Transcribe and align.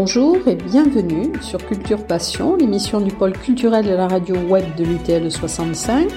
Bonjour 0.00 0.46
et 0.46 0.54
bienvenue 0.54 1.32
sur 1.42 1.58
Culture 1.66 2.06
Passion, 2.06 2.54
l'émission 2.54 3.00
du 3.00 3.12
pôle 3.12 3.32
culturel 3.32 3.84
de 3.84 3.90
la 3.90 4.06
radio 4.06 4.36
web 4.36 4.64
de 4.76 4.84
l'UTL 4.84 5.28
65. 5.28 6.08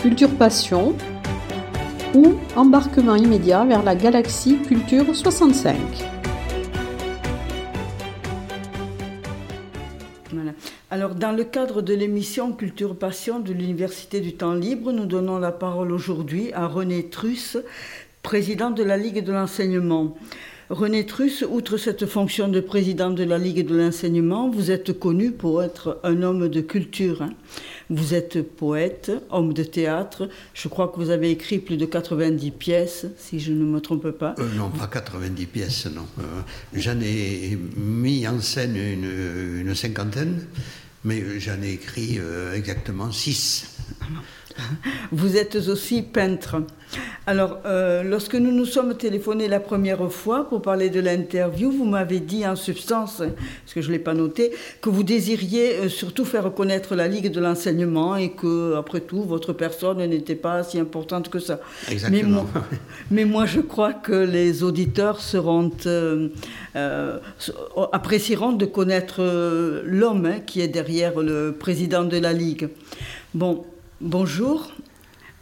Culture 0.00 0.30
Passion 0.30 0.96
ou 2.14 2.36
embarquement 2.56 3.14
immédiat 3.14 3.66
vers 3.66 3.82
la 3.82 3.94
galaxie 3.94 4.56
Culture 4.66 5.14
65. 5.14 5.76
Alors, 10.90 11.14
dans 11.14 11.32
le 11.32 11.44
cadre 11.44 11.82
de 11.82 11.92
l'émission 11.92 12.52
Culture 12.52 12.96
Passion 12.96 13.38
de 13.38 13.52
l'Université 13.52 14.20
du 14.20 14.32
Temps 14.32 14.54
Libre, 14.54 14.92
nous 14.92 15.04
donnons 15.04 15.38
la 15.38 15.52
parole 15.52 15.92
aujourd'hui 15.92 16.54
à 16.54 16.66
René 16.66 17.10
Truss, 17.10 17.58
président 18.22 18.70
de 18.70 18.82
la 18.82 18.96
Ligue 18.96 19.22
de 19.22 19.32
l'enseignement. 19.32 20.16
René 20.70 21.06
Truss, 21.06 21.46
outre 21.48 21.78
cette 21.78 22.04
fonction 22.04 22.46
de 22.46 22.60
président 22.60 23.08
de 23.08 23.24
la 23.24 23.38
Ligue 23.38 23.66
de 23.66 23.74
l'enseignement, 23.74 24.50
vous 24.50 24.70
êtes 24.70 24.92
connu 24.98 25.32
pour 25.32 25.62
être 25.62 25.98
un 26.04 26.22
homme 26.22 26.48
de 26.48 26.60
culture. 26.60 27.22
Hein. 27.22 27.30
Vous 27.88 28.12
êtes 28.12 28.42
poète, 28.42 29.10
homme 29.30 29.54
de 29.54 29.62
théâtre. 29.62 30.28
Je 30.52 30.68
crois 30.68 30.88
que 30.88 30.96
vous 30.96 31.08
avez 31.08 31.30
écrit 31.30 31.58
plus 31.58 31.78
de 31.78 31.86
90 31.86 32.50
pièces, 32.50 33.06
si 33.16 33.40
je 33.40 33.52
ne 33.52 33.64
me 33.64 33.80
trompe 33.80 34.10
pas. 34.10 34.34
Euh, 34.38 34.46
non, 34.56 34.68
pas 34.68 34.88
90 34.88 35.46
pièces, 35.46 35.86
non. 35.86 36.06
Euh, 36.18 36.22
j'en 36.74 37.00
ai 37.00 37.58
mis 37.78 38.28
en 38.28 38.38
scène 38.42 38.76
une, 38.76 39.74
cinquantaine, 39.74 40.44
mais 41.02 41.40
j'en 41.40 41.62
ai 41.62 41.72
écrit 41.72 42.18
euh, 42.18 42.52
exactement 42.52 43.10
six. 43.10 43.77
Vous 45.12 45.36
êtes 45.36 45.56
aussi 45.68 46.02
peintre. 46.02 46.56
Alors, 47.26 47.58
euh, 47.66 48.02
lorsque 48.02 48.34
nous 48.34 48.50
nous 48.50 48.64
sommes 48.64 48.96
téléphonés 48.96 49.48
la 49.48 49.60
première 49.60 50.10
fois 50.10 50.48
pour 50.48 50.62
parler 50.62 50.88
de 50.88 51.00
l'interview, 51.00 51.70
vous 51.70 51.84
m'avez 51.84 52.20
dit 52.20 52.46
en 52.46 52.56
substance, 52.56 53.18
parce 53.18 53.74
que 53.74 53.82
je 53.82 53.88
ne 53.88 53.92
l'ai 53.92 53.98
pas 53.98 54.14
noté, 54.14 54.52
que 54.80 54.88
vous 54.88 55.02
désiriez 55.02 55.74
euh, 55.74 55.88
surtout 55.88 56.24
faire 56.24 56.44
reconnaître 56.44 56.94
la 56.94 57.06
Ligue 57.06 57.30
de 57.30 57.40
l'enseignement 57.40 58.16
et 58.16 58.30
que, 58.30 58.74
après 58.76 59.00
tout, 59.00 59.22
votre 59.22 59.52
personne 59.52 59.98
n'était 59.98 60.34
pas 60.34 60.62
si 60.64 60.78
importante 60.78 61.28
que 61.28 61.38
ça. 61.38 61.60
Exactement. 61.90 62.46
Mais 63.10 63.24
moi, 63.24 63.44
je 63.44 63.60
crois 63.60 63.92
que 63.92 64.12
les 64.12 64.62
auditeurs 64.62 65.20
seront, 65.20 65.70
euh, 65.86 66.28
apprécieront 67.92 68.52
de 68.52 68.64
connaître 68.64 69.22
l'homme 69.84 70.26
hein, 70.26 70.40
qui 70.46 70.62
est 70.62 70.68
derrière 70.68 71.20
le 71.20 71.52
président 71.52 72.04
de 72.04 72.16
la 72.16 72.32
Ligue. 72.32 72.70
Bon, 73.34 73.64
Bonjour. 74.00 74.72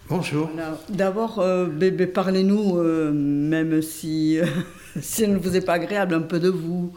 Bonjour. 0.09 0.51
D'abord, 0.89 1.41
euh, 1.41 1.67
bébé, 1.67 2.07
parlez-nous, 2.07 2.79
euh, 2.79 3.13
même 3.13 3.83
si, 3.83 4.39
euh, 4.39 4.47
si 5.03 5.29
ne 5.29 5.37
vous 5.37 5.57
est 5.57 5.61
pas 5.61 5.75
agréable, 5.75 6.15
un 6.15 6.23
peu 6.23 6.41
de 6.41 6.49
vous, 6.49 6.91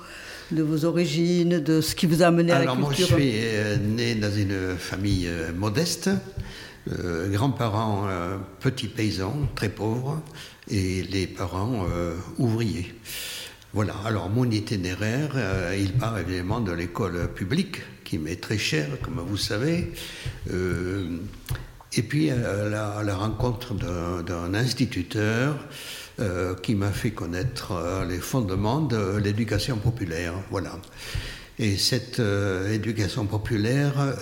de 0.52 0.64
vos 0.64 0.86
origines, 0.86 1.60
de 1.60 1.82
ce 1.82 1.96
qui 1.96 2.06
vous 2.06 2.24
a 2.24 2.28
amené 2.28 2.54
à 2.54 2.60
la 2.60 2.66
culture. 2.66 2.78
Alors 2.78 2.90
moi, 2.90 2.94
je 2.98 3.04
suis 3.04 3.34
né 3.94 4.16
dans 4.16 4.32
une 4.32 4.78
famille 4.78 5.30
modeste, 5.54 6.10
grands-parents 6.88 8.08
petits 8.62 8.88
paysans, 8.88 9.36
très 9.54 9.70
pauvres, 9.70 10.22
et 10.70 11.04
les 11.04 11.28
parents 11.28 11.86
ouvriers. 12.38 12.94
Voilà, 13.74 13.96
alors 14.06 14.30
mon 14.30 14.50
itinéraire, 14.50 15.36
il 15.78 15.92
part 15.94 16.18
évidemment 16.20 16.62
de 16.62 16.72
l'école 16.72 17.28
publique, 17.34 17.82
qui 18.10 18.18
m'est 18.18 18.42
très 18.42 18.58
cher, 18.58 18.88
comme 19.04 19.20
vous 19.20 19.38
savez. 19.38 19.94
Euh, 20.52 21.20
et 21.94 22.02
puis 22.02 22.32
à 22.32 22.68
la, 23.04 23.16
rencontre 23.16 23.76
d'un 23.76 24.54
instituteur 24.56 25.56
euh, 26.20 26.56
qui 26.56 26.74
m'a 26.74 26.92
fait 26.92 27.12
connaître 27.12 27.74
euh, 27.74 28.06
les 28.06 28.18
fondements 28.18 28.82
de 28.82 29.18
l'éducation 29.18 29.78
populaire. 29.78 30.34
Voilà. 30.50 30.80
Et 31.60 31.78
cette 31.78 32.22
éducation 32.72 33.26
populaire, 33.26 34.16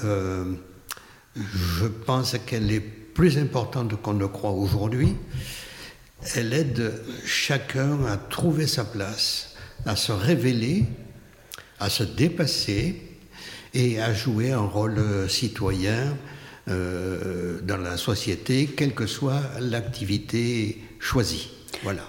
je 1.36 1.86
pense 1.86 2.36
qu'elle 2.48 2.72
est 2.72 2.80
plus 2.80 3.38
importante 3.38 4.02
qu'on 4.02 4.16
ne 4.16 4.26
croit 4.26 4.52
aujourd'hui. 4.52 5.16
Elle 6.36 6.52
aide 6.52 6.94
chacun 7.26 8.04
à 8.08 8.18
trouver 8.18 8.66
sa 8.66 8.86
place, 8.86 9.54
à 9.86 9.96
se 9.96 10.12
révéler, 10.12 10.86
à 11.80 11.92
se 11.92 12.02
dépasser 12.02 13.07
et 13.78 14.00
à 14.02 14.12
jouer 14.12 14.52
un 14.52 14.66
rôle 14.66 14.98
euh, 14.98 15.28
citoyen 15.28 16.18
euh, 16.68 17.62
dans 17.62 17.78
la 17.78 17.96
société, 17.96 18.66
quelle 18.66 18.96
que 18.96 19.06
soit 19.06 19.42
l'activité 19.62 20.82
choisie. 21.00 21.52
Voilà. 21.84 22.02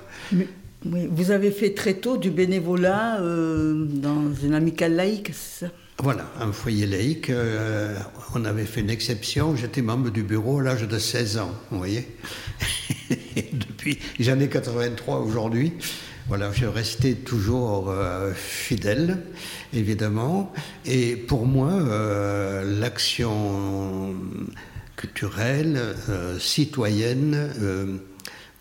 vous 0.83 1.31
avez 1.31 1.51
fait 1.51 1.75
très 1.75 1.95
tôt 1.95 2.17
du 2.17 2.31
bénévolat 2.31 3.21
euh, 3.21 3.85
dans 3.87 4.33
une 4.33 4.55
amicale 4.55 4.95
laïque, 4.95 5.31
c'est 5.35 5.67
ça? 5.67 5.73
Voilà, 6.01 6.31
un 6.41 6.53
foyer 6.53 6.87
laïque. 6.87 7.31
on 8.35 8.45
avait 8.45 8.65
fait 8.65 8.81
une 8.81 8.91
exception. 8.91 9.57
J'étais 9.57 9.83
membre 9.83 10.11
du 10.11 10.23
bureau 10.23 10.61
à 10.61 10.63
l'âge 10.63 10.87
de 10.87 10.99
16 10.99 11.39
ans, 11.39 11.53
vous 11.71 11.79
voyez. 11.79 12.07
depuis, 13.53 13.99
j'en 14.21 14.39
ai 14.39 14.49
83 14.49 15.19
aujourd'hui. 15.19 15.73
Voilà, 16.29 16.53
je 16.53 16.67
restais 16.67 17.15
toujours 17.15 17.93
fidèle 18.35 19.19
évidemment. 19.73 20.53
Et 20.85 21.17
pour 21.17 21.47
moi, 21.47 21.73
euh, 21.73 22.81
l'action 22.81 24.15
culturelle, 24.97 25.79
euh, 26.09 26.39
citoyenne, 26.39 27.51
euh, 27.61 27.97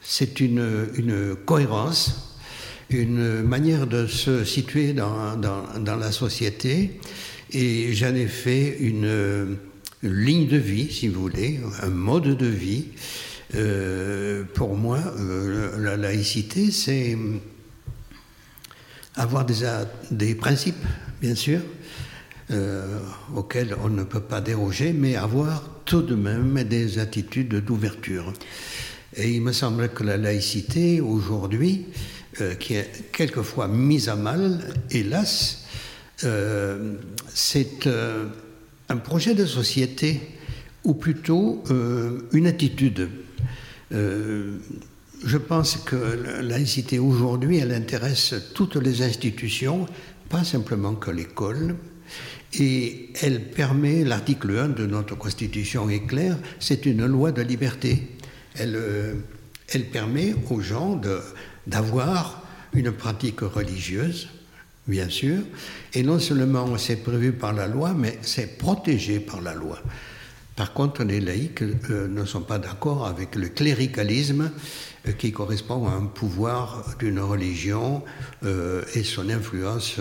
c'est 0.01 0.39
une, 0.39 1.35
cohérence, 1.45 2.37
une 2.89 3.41
manière 3.41 3.87
de 3.87 4.07
se 4.07 4.45
situer 4.45 4.93
dans, 4.93 5.37
la 5.85 6.11
société. 6.11 6.99
Et 7.51 7.93
j'en 7.93 8.15
ai 8.15 8.27
fait 8.27 8.77
une, 8.79 9.57
ligne 10.03 10.47
de 10.47 10.57
vie, 10.57 10.93
si 10.93 11.07
vous 11.07 11.21
voulez, 11.21 11.59
un 11.81 11.89
mode 11.89 12.37
de 12.37 12.45
vie. 12.45 12.85
pour 14.53 14.77
moi, 14.77 14.99
la 15.77 15.97
laïcité, 15.97 16.71
c'est 16.71 17.17
avoir 19.17 19.45
des, 19.45 19.65
des 20.11 20.35
principes, 20.35 20.75
bien 21.21 21.35
sûr, 21.35 21.59
euh, 22.49 22.99
auxquels 23.35 23.75
on 23.83 23.89
ne 23.89 24.03
peut 24.03 24.21
pas 24.21 24.39
déroger, 24.39 24.93
mais 24.93 25.17
avoir 25.17 25.69
tout 25.83 26.01
de 26.01 26.15
même 26.15 26.63
des 26.63 26.97
attitudes 26.97 27.55
d'ouverture. 27.55 28.31
Et 29.17 29.31
il 29.31 29.41
me 29.41 29.51
semble 29.51 29.89
que 29.89 30.03
la 30.03 30.15
laïcité, 30.15 31.01
aujourd'hui, 31.01 31.87
euh, 32.39 32.55
qui 32.55 32.75
est 32.75 33.11
quelquefois 33.11 33.67
mise 33.67 34.07
à 34.07 34.15
mal, 34.15 34.59
hélas, 34.91 35.65
euh, 36.23 36.93
c'est 37.33 37.89
un 38.89 38.97
projet 38.97 39.33
de 39.33 39.45
société, 39.45 40.21
ou 40.85 40.93
plutôt 40.93 41.65
une 42.31 42.47
attitude 42.47 43.09
je 45.23 45.37
pense 45.37 45.77
que 45.77 45.95
la 45.95 46.41
laïcité 46.41 46.99
aujourd'hui, 46.99 47.57
elle 47.57 47.73
intéresse 47.73 48.35
toutes 48.53 48.75
les 48.75 49.01
institutions, 49.01 49.87
pas 50.29 50.43
simplement 50.43 50.95
que 50.95 51.11
l'école. 51.11 51.75
Et 52.53 53.09
elle 53.21 53.49
permet, 53.49 54.03
l'article 54.03 54.57
1 54.57 54.69
de 54.69 54.85
notre 54.85 55.15
Constitution 55.15 55.89
est 55.89 56.05
clair, 56.05 56.37
c'est 56.59 56.85
une 56.85 57.05
loi 57.05 57.31
de 57.31 57.41
liberté. 57.41 58.15
Elle, 58.55 58.75
euh, 58.75 59.13
elle 59.69 59.85
permet 59.85 60.33
aux 60.49 60.61
gens 60.61 60.99
d'avoir 61.65 62.43
une 62.73 62.91
pratique 62.91 63.41
religieuse, 63.41 64.29
bien 64.87 65.09
sûr, 65.09 65.39
et 65.93 66.03
non 66.03 66.19
seulement 66.19 66.77
c'est 66.77 67.03
prévu 67.03 67.33
par 67.33 67.53
la 67.53 67.67
loi, 67.67 67.93
mais 67.93 68.17
c'est 68.21 68.57
protégé 68.57 69.19
par 69.19 69.41
la 69.41 69.53
loi. 69.53 69.79
Par 70.57 70.73
contre, 70.73 71.03
les 71.03 71.21
laïcs 71.21 71.61
euh, 71.61 72.07
ne 72.07 72.25
sont 72.25 72.41
pas 72.41 72.57
d'accord 72.57 73.05
avec 73.05 73.35
le 73.35 73.47
cléricalisme 73.47 74.51
euh, 75.07 75.11
qui 75.11 75.31
correspond 75.31 75.87
à 75.87 75.91
un 75.91 76.05
pouvoir 76.07 76.83
d'une 76.97 77.19
religion 77.19 78.03
euh, 78.43 78.81
et 78.95 79.03
son 79.03 79.29
influence 79.29 79.97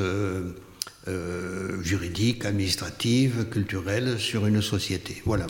juridique, 1.82 2.44
administrative, 2.44 3.47
culturelle 3.50 4.19
sur 4.19 4.47
une 4.47 4.61
société. 4.62 5.23
Voilà. 5.25 5.47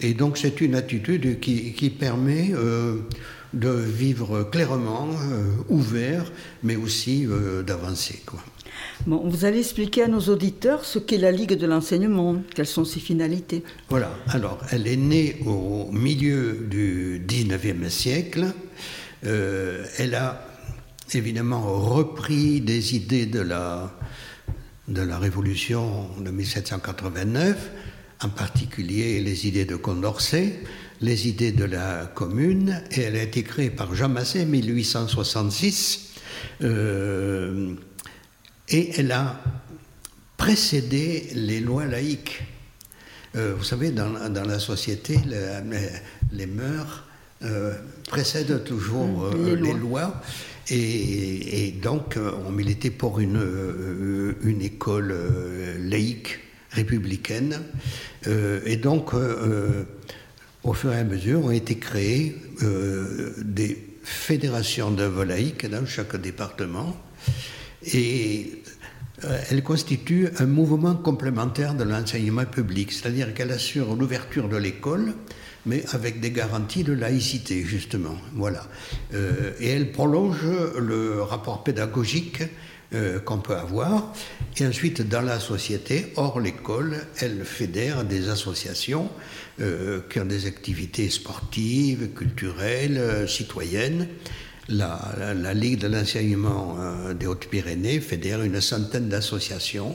Et 0.00 0.14
donc 0.14 0.38
c'est 0.38 0.60
une 0.60 0.74
attitude 0.74 1.40
qui, 1.40 1.90
permet 1.90 2.52
de 3.52 3.68
vivre 3.70 4.44
clairement, 4.44 5.10
ouvert, 5.68 6.32
mais 6.62 6.76
aussi 6.76 7.26
d'avancer. 7.66 8.22
Bon, 9.06 9.28
vous 9.28 9.44
allez 9.44 9.58
expliquer 9.58 10.04
à 10.04 10.08
nos 10.08 10.20
auditeurs 10.20 10.84
ce 10.84 10.98
qu'est 10.98 11.18
la 11.18 11.30
Ligue 11.30 11.54
de 11.54 11.66
l'enseignement, 11.66 12.36
quelles 12.54 12.66
sont 12.66 12.84
ses 12.84 13.00
finalités. 13.00 13.62
Voilà, 13.88 14.10
alors 14.28 14.58
elle 14.70 14.86
est 14.86 14.96
née 14.96 15.40
au 15.44 15.90
milieu 15.92 16.66
du 16.70 17.22
19e 17.26 17.88
siècle. 17.90 18.46
Euh, 19.26 19.84
elle 19.98 20.14
a 20.14 20.46
évidemment 21.12 21.60
repris 21.60 22.60
des 22.60 22.96
idées 22.96 23.26
de 23.26 23.40
la, 23.40 23.92
de 24.88 25.02
la 25.02 25.18
Révolution 25.18 26.08
de 26.20 26.30
1789, 26.30 27.70
en 28.22 28.28
particulier 28.28 29.20
les 29.20 29.46
idées 29.46 29.64
de 29.64 29.76
Condorcet, 29.76 30.60
les 31.00 31.28
idées 31.28 31.52
de 31.52 31.64
la 31.64 32.06
Commune, 32.14 32.82
et 32.90 33.02
elle 33.02 33.16
a 33.16 33.22
été 33.22 33.42
créée 33.42 33.70
par 33.70 33.94
Jean 33.94 34.08
Massé 34.08 34.42
en 34.42 34.46
1866. 34.46 36.12
Euh, 36.62 37.74
et 38.68 38.92
elle 38.98 39.12
a 39.12 39.40
précédé 40.36 41.28
les 41.34 41.60
lois 41.60 41.86
laïques. 41.86 42.42
Euh, 43.36 43.54
vous 43.56 43.64
savez, 43.64 43.90
dans, 43.90 44.12
la 44.12 44.58
société, 44.58 45.18
les, 46.32 46.46
mœurs 46.46 47.04
euh, 47.42 47.74
précèdent 48.08 48.64
toujours 48.64 49.30
les, 49.34 49.72
lois. 49.72 50.20
Et, 50.70 51.74
donc, 51.82 52.18
on 52.46 52.50
militait 52.50 52.90
pour 52.90 53.20
une, 53.20 54.34
une 54.42 54.62
école 54.62 55.14
laïque, 55.78 56.38
républicaine. 56.70 57.60
et 58.26 58.76
donc, 58.76 59.12
au 60.62 60.72
fur 60.72 60.92
et 60.92 60.98
à 60.98 61.04
mesure, 61.04 61.44
ont 61.44 61.50
été 61.50 61.76
créées 61.76 62.36
des 63.38 63.94
fédérations 64.02 64.90
d'œuvres 64.90 65.24
laïques 65.24 65.66
dans 65.66 65.86
chaque 65.86 66.16
département. 66.16 66.96
Et 67.92 68.62
euh, 69.24 69.40
elle 69.50 69.62
constitue 69.62 70.28
un 70.38 70.46
mouvement 70.46 70.94
complémentaire 70.94 71.74
de 71.74 71.84
l'enseignement 71.84 72.44
public, 72.44 72.92
c'est-à-dire 72.92 73.32
qu'elle 73.34 73.52
assure 73.52 73.94
l'ouverture 73.94 74.48
de 74.48 74.56
l'école, 74.56 75.14
mais 75.66 75.84
avec 75.92 76.20
des 76.20 76.30
garanties 76.30 76.84
de 76.84 76.92
laïcité, 76.92 77.62
justement. 77.64 78.16
Voilà. 78.34 78.66
Euh, 79.14 79.52
et 79.60 79.70
elle 79.70 79.92
prolonge 79.92 80.44
le 80.78 81.22
rapport 81.22 81.64
pédagogique 81.64 82.42
euh, 82.94 83.18
qu'on 83.20 83.38
peut 83.38 83.56
avoir. 83.56 84.12
Et 84.58 84.66
ensuite, 84.66 85.02
dans 85.02 85.22
la 85.22 85.40
société, 85.40 86.12
hors 86.16 86.40
l'école, 86.40 86.96
elle 87.20 87.44
fédère 87.44 88.04
des 88.04 88.28
associations 88.28 89.08
qui 90.10 90.18
ont 90.18 90.24
des 90.24 90.46
activités 90.46 91.08
sportives, 91.10 92.08
culturelles, 92.12 93.28
citoyennes 93.28 94.08
la, 94.68 95.54
Ligue 95.54 95.80
de 95.80 95.88
l'enseignement 95.88 96.76
euh, 96.78 97.14
des 97.14 97.26
Hautes-Pyrénées 97.26 98.00
fédère 98.00 98.42
une 98.42 98.60
centaine 98.60 99.08
d'associations 99.08 99.94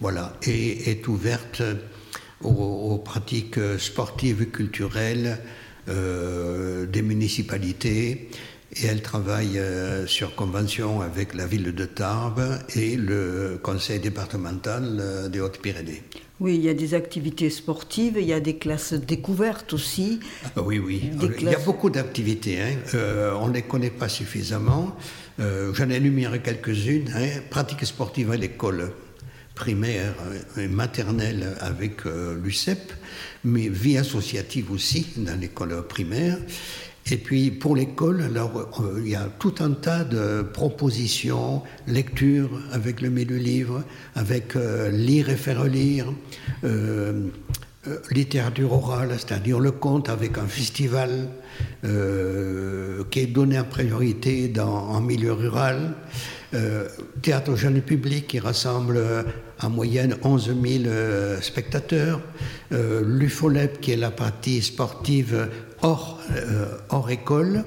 voilà, 0.00 0.36
et 0.42 0.90
est 0.90 1.06
ouverte 1.08 1.62
aux, 2.42 2.98
pratiques 2.98 3.58
sportives 3.78 4.42
et 4.42 4.48
culturelles 4.48 5.38
euh, 5.88 6.86
des 6.86 7.02
municipalités. 7.02 8.28
Et 8.76 8.86
elle 8.86 9.02
travaille 9.02 9.58
euh, 9.58 10.06
sur 10.06 10.34
convention 10.34 11.00
avec 11.00 11.34
la 11.34 11.46
ville 11.46 11.74
de 11.74 11.84
Tarbes 11.84 12.58
et 12.74 12.96
le 12.96 13.60
conseil 13.62 14.00
départemental 14.00 15.30
des 15.30 15.40
Hautes-Pyrénées. 15.40 16.02
Oui, 16.40 16.56
il 16.56 16.64
y 16.64 16.68
a 16.68 16.74
des 16.74 16.94
activités 16.94 17.48
sportives, 17.48 18.16
il 18.18 18.26
y 18.26 18.32
a 18.32 18.40
des 18.40 18.56
classes 18.56 18.92
découvertes 18.92 19.72
aussi. 19.72 20.18
Ah 20.56 20.62
oui, 20.62 20.80
oui. 20.80 21.10
Il 21.40 21.48
y 21.48 21.54
a 21.54 21.58
beaucoup 21.60 21.90
d'activités. 21.90 22.60
Hein. 22.60 22.74
Euh, 22.94 23.32
on 23.40 23.48
ne 23.48 23.54
les 23.54 23.62
connaît 23.62 23.90
pas 23.90 24.08
suffisamment. 24.08 24.96
Euh, 25.38 25.72
J'en 25.74 25.88
ai 25.90 25.96
énuméré 25.96 26.40
quelques-unes. 26.40 27.12
Hein. 27.14 27.40
Pratiques 27.50 27.86
sportives 27.86 28.32
à 28.32 28.36
l'école 28.36 28.90
primaire 29.54 30.14
et 30.56 30.68
maternelle 30.68 31.56
avec 31.60 32.06
euh, 32.06 32.36
l'UCEP, 32.42 32.92
mais 33.44 33.68
vie 33.68 33.98
associative 33.98 34.72
aussi 34.72 35.06
dans 35.18 35.38
l'école 35.38 35.86
primaire. 35.86 36.38
Et 37.10 37.18
puis 37.18 37.50
pour 37.50 37.76
l'école, 37.76 38.22
alors 38.22 38.80
euh, 38.80 39.00
il 39.04 39.10
y 39.10 39.14
a 39.14 39.28
tout 39.38 39.54
un 39.60 39.72
tas 39.72 40.04
de 40.04 40.42
propositions, 40.42 41.62
lecture 41.86 42.48
avec 42.72 43.02
le 43.02 43.10
milieu 43.10 43.36
livre, 43.36 43.82
avec 44.14 44.56
euh, 44.56 44.90
lire 44.90 45.28
et 45.28 45.36
faire 45.36 45.64
lire, 45.64 46.06
euh, 46.64 47.28
littérature 48.10 48.72
orale, 48.72 49.10
c'est-à-dire 49.18 49.60
le 49.60 49.70
conte 49.70 50.08
avec 50.08 50.38
un 50.38 50.46
festival 50.46 51.28
qui 51.82 53.20
est 53.20 53.26
donné 53.26 53.58
en 53.58 53.64
priorité 53.64 54.48
dans, 54.48 54.88
en 54.88 55.02
milieu 55.02 55.34
rural, 55.34 55.92
théâtre 57.20 57.54
jeune 57.56 57.82
public 57.82 58.26
qui 58.26 58.38
rassemble 58.40 59.26
en 59.64 59.70
moyenne 59.70 60.16
11 60.22 60.54
000 60.62 60.84
spectateurs, 61.40 62.20
l'UFOLEP 62.70 63.80
qui 63.80 63.92
est 63.92 63.96
la 63.96 64.10
partie 64.10 64.62
sportive 64.62 65.48
euh, 65.84 66.66
hors, 66.88 67.10
école 67.10 67.62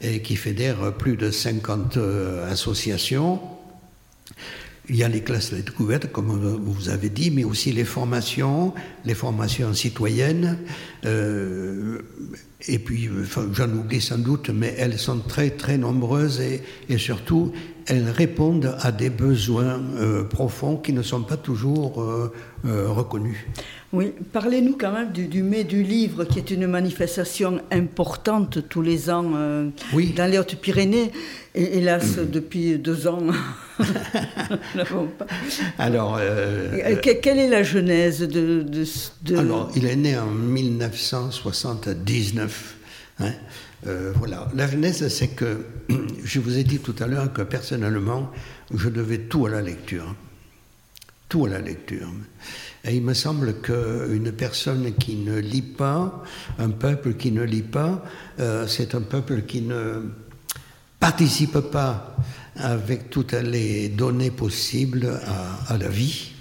et 0.00 0.22
qui 0.22 0.36
fédère 0.36 0.94
plus 0.96 1.16
de 1.16 1.30
50 1.30 1.98
euh, 1.98 2.50
associations. 2.50 3.38
Il 4.88 4.96
y 4.96 5.04
a 5.04 5.08
les 5.08 5.20
classes 5.22 5.52
de 5.52 5.56
découverte, 5.58 6.10
comme 6.10 6.28
vous 6.28 6.88
avez 6.88 7.10
dit, 7.10 7.30
mais 7.30 7.44
aussi 7.44 7.70
les 7.72 7.84
formations, 7.84 8.72
les 9.04 9.14
formations 9.14 9.74
citoyennes. 9.74 10.56
Euh, 12.68 12.72
et 12.72 12.78
puis, 12.78 13.08
j'en 13.52 13.70
oublie 13.70 14.00
sans 14.00 14.18
doute, 14.18 14.50
mais 14.50 14.74
elles 14.78 14.98
sont 14.98 15.18
très, 15.18 15.50
très 15.50 15.78
nombreuses 15.78 16.40
et, 16.40 16.62
et 16.88 16.98
surtout, 16.98 17.52
elles 17.86 18.10
répondent 18.10 18.76
à 18.80 18.92
des 18.92 19.10
besoins 19.10 19.80
profonds 20.28 20.76
qui 20.76 20.92
ne 20.92 21.02
sont 21.02 21.22
pas 21.22 21.36
toujours 21.36 22.04
reconnus. 22.64 23.38
Oui, 23.92 24.12
parlez-nous 24.32 24.76
quand 24.78 24.92
même 24.92 25.10
du, 25.10 25.42
mai 25.42 25.64
du 25.64 25.82
livre, 25.82 26.24
qui 26.24 26.38
est 26.38 26.52
une 26.52 26.68
manifestation 26.68 27.60
importante 27.72 28.68
tous 28.68 28.82
les 28.82 29.10
ans 29.10 29.32
euh, 29.34 29.68
dans 30.16 30.30
les 30.30 30.38
Hautes-Pyrénées. 30.38 31.10
Et 31.56 31.78
hélas, 31.78 32.18
depuis 32.18 32.78
deux 32.78 33.08
ans, 33.08 33.18
Alors, 35.78 36.18
euh, 36.20 36.94
quelle 37.02 37.40
est 37.40 37.48
la 37.48 37.64
genèse 37.64 38.20
de, 38.20 38.64
Alors, 39.36 39.72
il 39.74 39.86
est 39.86 39.96
né 39.96 40.16
en 40.16 40.26
1979. 40.26 42.49
Hein. 43.20 43.32
Euh, 43.86 44.12
voilà. 44.16 44.48
La 44.54 44.66
genèse, 44.66 45.06
c'est 45.08 45.28
que 45.28 45.64
je 46.24 46.40
vous 46.40 46.58
ai 46.58 46.64
dit 46.64 46.78
tout 46.78 46.94
à 47.00 47.06
l'heure 47.06 47.32
que 47.32 47.42
personnellement, 47.42 48.30
je 48.74 48.88
devais 48.88 49.18
tout 49.18 49.46
à 49.46 49.50
la 49.50 49.62
lecture. 49.62 50.14
Tout 51.28 51.46
à 51.46 51.50
la 51.50 51.60
lecture. 51.60 52.08
Et 52.84 52.96
il 52.96 53.02
me 53.02 53.14
semble 53.14 53.60
qu'une 53.60 54.32
personne 54.32 54.94
qui 54.94 55.16
ne 55.16 55.38
lit 55.38 55.62
pas, 55.62 56.24
un 56.58 56.70
peuple 56.70 57.14
qui 57.14 57.30
ne 57.30 57.42
lit 57.42 57.62
pas, 57.62 58.04
euh, 58.40 58.66
c'est 58.66 58.94
un 58.94 59.02
peuple 59.02 59.42
qui 59.42 59.62
ne 59.62 60.10
participe 60.98 61.58
pas 61.60 62.16
avec 62.56 63.10
toutes 63.10 63.32
les 63.32 63.88
données 63.88 64.30
possibles 64.30 65.20
à, 65.68 65.78
la 65.78 65.88
vie. 65.88 66.32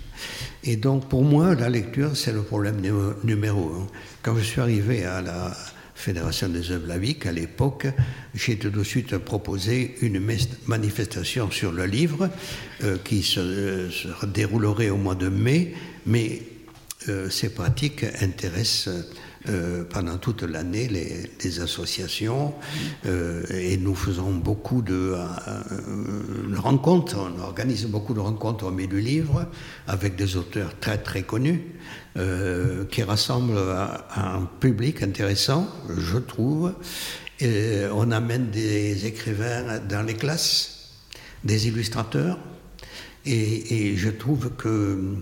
Et 0.63 0.75
donc 0.75 1.07
pour 1.07 1.23
moi, 1.23 1.56
la 1.56 1.69
lecture, 1.69 2.17
c'est 2.17 2.33
le 2.33 2.41
problème 2.41 2.81
numéro 3.23 3.71
un. 3.73 3.87
Quand 4.21 4.35
je 4.35 4.42
suis 4.42 4.59
arrivé 4.59 5.06
à 5.06 5.21
la 5.21 5.56
Fédération 5.99 6.47
des 6.47 6.71
œuvres 6.71 6.87
laïques, 6.87 7.25
à 7.25 7.33
l'époque, 7.33 7.85
j'ai 8.33 8.57
tout 8.57 8.69
de 8.69 8.83
suite 8.85 9.18
proposé 9.18 9.95
une 10.01 10.21
manifestation 10.65 11.51
sur 11.51 11.73
le 11.73 11.85
livre 11.85 12.29
euh, 12.85 12.97
qui 13.03 13.21
se, 13.21 13.89
déroulerait 14.25 14.91
au 14.91 14.95
mois 14.95 15.15
de 15.15 15.27
mai 15.27 15.73
mais 16.06 16.41
euh, 17.09 17.29
ces 17.29 17.49
pratiques 17.49 18.06
intéressent 18.21 18.94
euh, 19.47 19.85
pendant 19.89 20.17
toute 20.17 20.43
l'année 20.43 20.87
les, 20.89 21.59
associations 21.61 22.53
euh, 23.05 23.43
et 23.49 23.77
nous 23.77 23.95
faisons 23.95 24.33
beaucoup 24.33 24.81
de, 24.81 25.15
rencontres, 26.57 27.17
on 27.17 27.41
organise 27.41 27.85
beaucoup 27.85 28.13
de 28.13 28.19
rencontres 28.19 28.65
au 28.65 28.71
milieu 28.71 28.87
du 28.87 29.01
livre 29.01 29.45
avec 29.87 30.17
des 30.17 30.35
auteurs 30.35 30.77
très 30.79 30.97
très 30.97 31.23
connus 31.23 31.61
qui 32.91 33.03
rassemblent 33.03 33.57
un 34.15 34.45
public 34.59 35.03
intéressant, 35.03 35.69
je 35.97 36.17
trouve. 36.17 36.73
On 37.41 38.11
amène 38.11 38.49
des 38.49 39.05
écrivains 39.05 39.79
dans 39.87 40.05
les 40.05 40.15
classes, 40.15 40.89
des 41.45 41.67
illustrateurs 41.69 42.37
et 43.25 43.95
je 43.95 44.09
trouve 44.09 44.51
que 44.57 45.15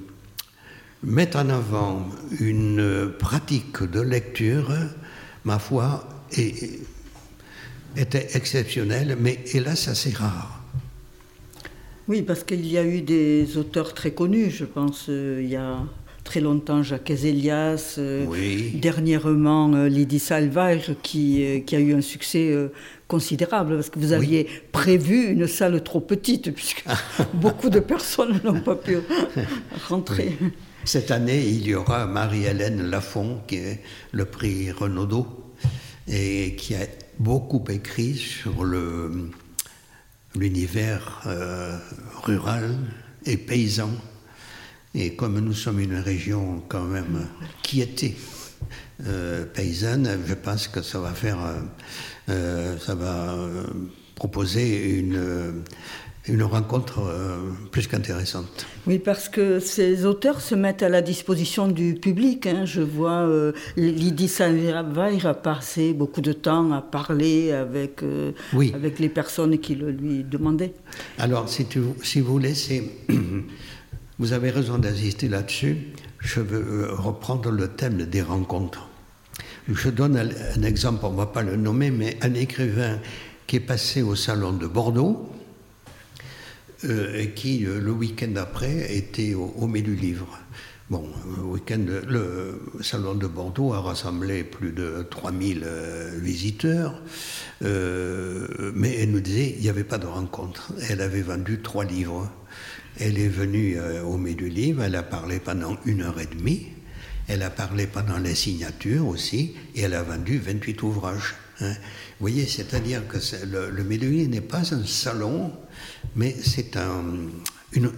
mettre 1.04 1.38
en 1.38 1.50
avant 1.50 2.08
une 2.40 3.12
pratique 3.20 3.84
de 3.84 4.02
lecture, 4.02 4.72
ma 5.46 5.60
foi, 5.60 6.08
était 7.96 8.28
exceptionnelle, 8.34 9.18
mais 9.20 9.40
hélas 9.54 9.88
assez 9.88 10.12
rare. 10.12 10.62
Oui, 12.08 12.22
parce 12.22 12.44
qu'il 12.44 12.66
y 12.66 12.78
a 12.78 12.86
eu 12.86 13.02
des 13.02 13.58
auteurs 13.58 13.94
très 13.94 14.12
connus, 14.12 14.50
je 14.52 14.64
pense, 14.64 15.08
euh, 15.10 15.42
il 15.44 15.50
y 15.50 15.58
a 15.58 15.80
très 16.24 16.40
longtemps 16.40 16.82
Jacques 16.84 17.10
Elias, 17.10 17.96
euh, 17.98 18.26
dernièrement 18.76 19.74
euh, 19.74 19.88
Lydie 19.88 20.20
Salvage, 20.20 20.96
qui, 21.04 21.64
qui, 21.66 21.76
a 21.76 21.80
eu 21.80 21.94
un 21.94 22.02
succès 22.02 22.54
considérable, 23.08 23.76
parce 23.76 23.90
que 23.90 24.00
vous 24.00 24.14
aviez 24.14 24.48
prévu 24.72 25.32
une 25.32 25.48
salle 25.48 25.84
trop 25.84 26.00
petite, 26.00 26.52
puisque 26.54 26.86
beaucoup 27.34 27.70
de 27.70 27.80
personnes 27.80 28.40
n'ont 28.44 28.62
pas 28.62 28.76
pu 28.76 28.98
rentrer. 29.90 30.38
Cette 30.88 31.12
année, 31.12 31.46
il 31.46 31.68
y 31.68 31.76
aura 31.76 32.06
Marie-Hélène 32.06 32.90
Lafont, 32.90 33.42
qui 33.46 33.58
est 33.58 33.84
le 34.14 34.24
prix 34.24 34.72
Renaudot, 34.72 35.54
et 36.08 36.56
qui 36.56 36.76
a 36.76 36.86
beaucoup 37.20 37.62
écrit 37.68 38.16
sur 38.16 38.64
l'univers 40.34 41.24
euh, 41.26 41.78
rural 42.24 42.74
et 43.26 43.36
paysan. 43.36 43.90
Et 44.96 45.14
comme 45.14 45.42
nous 45.42 45.54
sommes 45.54 45.82
une 45.82 45.98
région 45.98 46.64
quand 46.70 46.86
même 46.86 47.28
qui 47.64 47.82
était 47.82 48.16
euh, 49.06 49.44
paysanne, 49.44 50.22
je 50.26 50.36
pense 50.36 50.70
que 50.70 50.82
ça 50.82 51.00
va 51.00 51.12
faire, 51.12 51.40
euh, 52.30 52.78
ça 52.80 52.96
va 52.96 53.36
proposer 54.16 55.00
une 55.00 55.64
une 56.28 56.44
rencontre 56.44 57.00
euh, 57.00 57.38
plus 57.72 57.88
qu'intéressante. 57.88 58.66
Oui, 58.86 59.00
parce 59.00 59.30
que 59.30 59.60
ces 59.60 60.06
auteurs 60.06 60.42
se 60.42 60.56
mettent 60.56 60.84
à 60.84 60.90
la 60.90 61.02
disposition 61.02 61.68
du 61.68 61.96
public. 61.96 62.48
Hein. 62.48 62.66
Je 62.66 62.82
vois 62.82 63.22
euh, 63.22 63.54
Lydie 63.76 64.28
Salvaire 64.28 64.86
a 65.26 65.34
passé 65.34 65.94
beaucoup 65.94 66.22
de 66.22 66.34
temps 66.34 66.72
à 66.72 66.82
parler 66.82 67.52
avec, 67.52 68.04
euh, 68.04 68.32
avec 68.74 69.00
les 69.00 69.10
personnes 69.10 69.58
qui 69.60 69.76
le 69.76 69.92
lui 69.92 70.24
demandaient. 70.24 70.74
Alors, 71.18 71.50
si, 71.50 71.66
tu, 71.66 71.80
si 72.04 72.20
vous 72.20 72.40
laissez, 72.40 72.92
vous 74.20 74.34
avez 74.34 74.50
raison 74.50 74.78
d'insister 74.78 75.30
là-dessus. 75.30 75.78
Je 76.20 76.42
veux 76.42 76.90
reprendre 76.92 77.52
le 77.52 77.68
thème 77.68 78.06
des 78.06 78.22
rencontres. 78.22 78.90
Je 79.70 79.90
donne 79.90 80.18
un 80.18 80.64
exemple, 80.64 81.06
on 81.06 81.12
ne 81.12 81.18
va 81.18 81.28
pas 81.28 81.44
le 81.44 81.58
nommer, 81.58 81.92
mais 81.92 82.18
un 82.22 82.34
écrivain 82.34 83.00
qui 83.46 83.58
est 83.58 83.62
passé 83.62 84.02
au 84.02 84.16
salon 84.16 84.54
de 84.54 84.66
Bordeaux, 84.66 85.30
euh, 86.86 87.26
qui, 87.34 87.66
euh, 87.66 87.80
le 87.80 87.92
week-end 87.92 88.36
après, 88.36 88.96
était 88.96 89.34
au, 89.34 89.54
au 89.58 89.68
du 89.68 89.96
livre. 89.96 90.28
Bon, 90.92 91.10
le 91.36 91.44
week-end, 91.44 91.84
le 92.08 92.62
salon 92.82 93.16
de 93.16 93.26
Bordeaux 93.26 93.74
a 93.74 93.82
rassemblé 93.82 94.44
plus 94.44 94.72
de 94.72 95.06
3000 95.10 95.64
euh, 95.66 96.20
visiteurs, 96.22 97.02
mais 97.62 98.96
elle 98.96 99.12
nous 99.12 99.20
disait 99.20 99.54
qu'il 99.54 99.64
n'y 99.64 99.70
avait 99.70 99.84
pas 99.84 99.98
de 99.98 100.06
rencontre. 100.06 100.72
Elle 100.88 101.02
avait 101.02 101.24
vendu 101.24 101.62
trois 101.62 101.84
livres. 101.84 102.32
Elle 103.00 103.18
est 103.20 103.28
venue 103.28 103.78
au 104.06 104.18
milieu 104.18 104.36
du 104.36 104.50
livre, 104.50 104.84
elle 104.84 104.96
a 104.96 105.04
parlé 105.04 105.40
pendant 105.40 105.78
une 105.86 106.02
heure 106.02 106.20
et 106.20 106.26
demie, 106.26 106.68
elle 107.28 107.44
a 107.44 107.50
parlé 107.50 107.86
pendant 107.86 108.18
les 108.18 108.34
signatures 108.34 109.08
aussi, 109.08 109.56
et 109.76 109.82
elle 109.82 109.94
a 109.94 110.02
vendu 110.02 110.40
28 110.40 110.82
ouvrages. 110.82 111.36
Hein. 111.62 111.72
Vous 111.72 112.22
voyez, 112.22 112.46
c'est-à-dire 112.46 113.08
que 113.08 113.18
le, 113.46 113.70
le 113.70 113.84
n'est 114.28 114.42
pas 114.42 114.74
un 114.74 114.86
salon 114.86 115.52
mais 116.16 116.36
c'est 116.42 116.78
un, 116.78 117.04
une, 117.74 117.92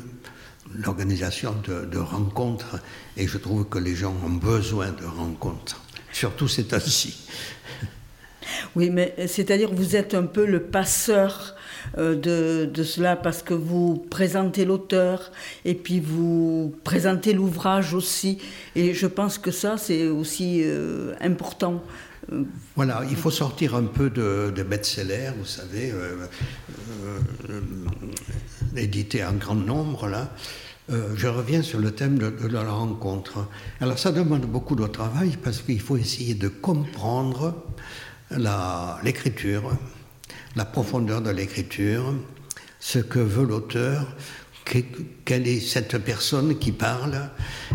l'organisation 0.76 1.56
de, 1.66 1.98
rencontres 1.98 2.78
et 3.18 3.28
je 3.28 3.38
trouve 3.38 3.68
que 3.68 3.80
les 3.80 3.96
gens 3.96 4.16
ont 4.26 4.30
besoin 4.30 4.92
de 4.92 5.06
rencontres, 5.06 5.82
surtout 6.12 6.48
c'est 6.48 6.74
ainsi. 6.74 7.28
Oui, 8.76 8.90
mais 8.90 9.16
c'est-à-dire 9.28 9.72
vous 9.72 9.96
êtes 9.96 10.14
un 10.14 10.24
peu 10.26 10.46
le 10.46 10.64
passeur 10.64 11.56
euh, 11.98 12.16
de, 12.16 12.66
de, 12.66 12.84
cela 12.84 13.16
parce 13.16 13.42
que 13.42 13.54
vous 13.54 13.96
présentez 14.10 14.66
l'auteur 14.66 15.32
et 15.66 15.76
puis 15.76 16.00
vous 16.00 16.76
présentez 16.84 17.34
l'ouvrage 17.34 17.94
aussi. 17.94 18.40
Et 18.76 18.94
je 18.94 19.08
pense 19.08 19.38
que 19.38 19.52
ça, 19.52 19.78
c'est 19.78 20.08
aussi 20.08 20.62
euh, 20.64 21.14
important. 21.22 21.84
Voilà, 22.76 23.04
il 23.10 23.16
faut 23.16 23.32
sortir 23.32 23.76
un 23.76 23.84
peu 23.84 24.10
de, 24.10 24.64
best-seller, 24.64 25.32
vous 25.38 25.46
savez, 25.46 25.92
euh, 25.92 26.28
euh, 27.50 27.62
édité 28.76 29.24
en 29.24 29.34
grand 29.34 29.56
nombre, 29.56 30.08
là. 30.08 30.30
Euh, 30.92 31.14
je 31.16 31.28
reviens 31.28 31.62
sur 31.62 31.80
le 31.80 31.92
thème 31.92 32.18
de, 32.18 32.48
la 32.48 32.64
rencontre. 32.64 33.48
Alors 33.80 34.00
ça 34.00 34.12
demande 34.12 34.46
beaucoup 34.46 34.76
de 34.76 34.88
travail 34.88 35.38
parce 35.44 35.62
qu'il 35.62 35.80
faut 35.80 35.98
essayer 35.98 36.34
de 36.34 36.48
comprendre 36.48 37.64
l'écriture, 39.04 39.72
la, 40.56 40.66
profondeur 40.66 41.22
de 41.22 41.30
l'écriture, 41.30 42.16
ce 42.80 42.98
que 43.00 43.20
veut 43.20 43.46
l'auteur, 43.46 44.16
quelle 45.26 45.48
est 45.48 45.60
cette 45.60 45.98
personne 45.98 46.58
qui 46.58 46.72
parle 46.72 47.30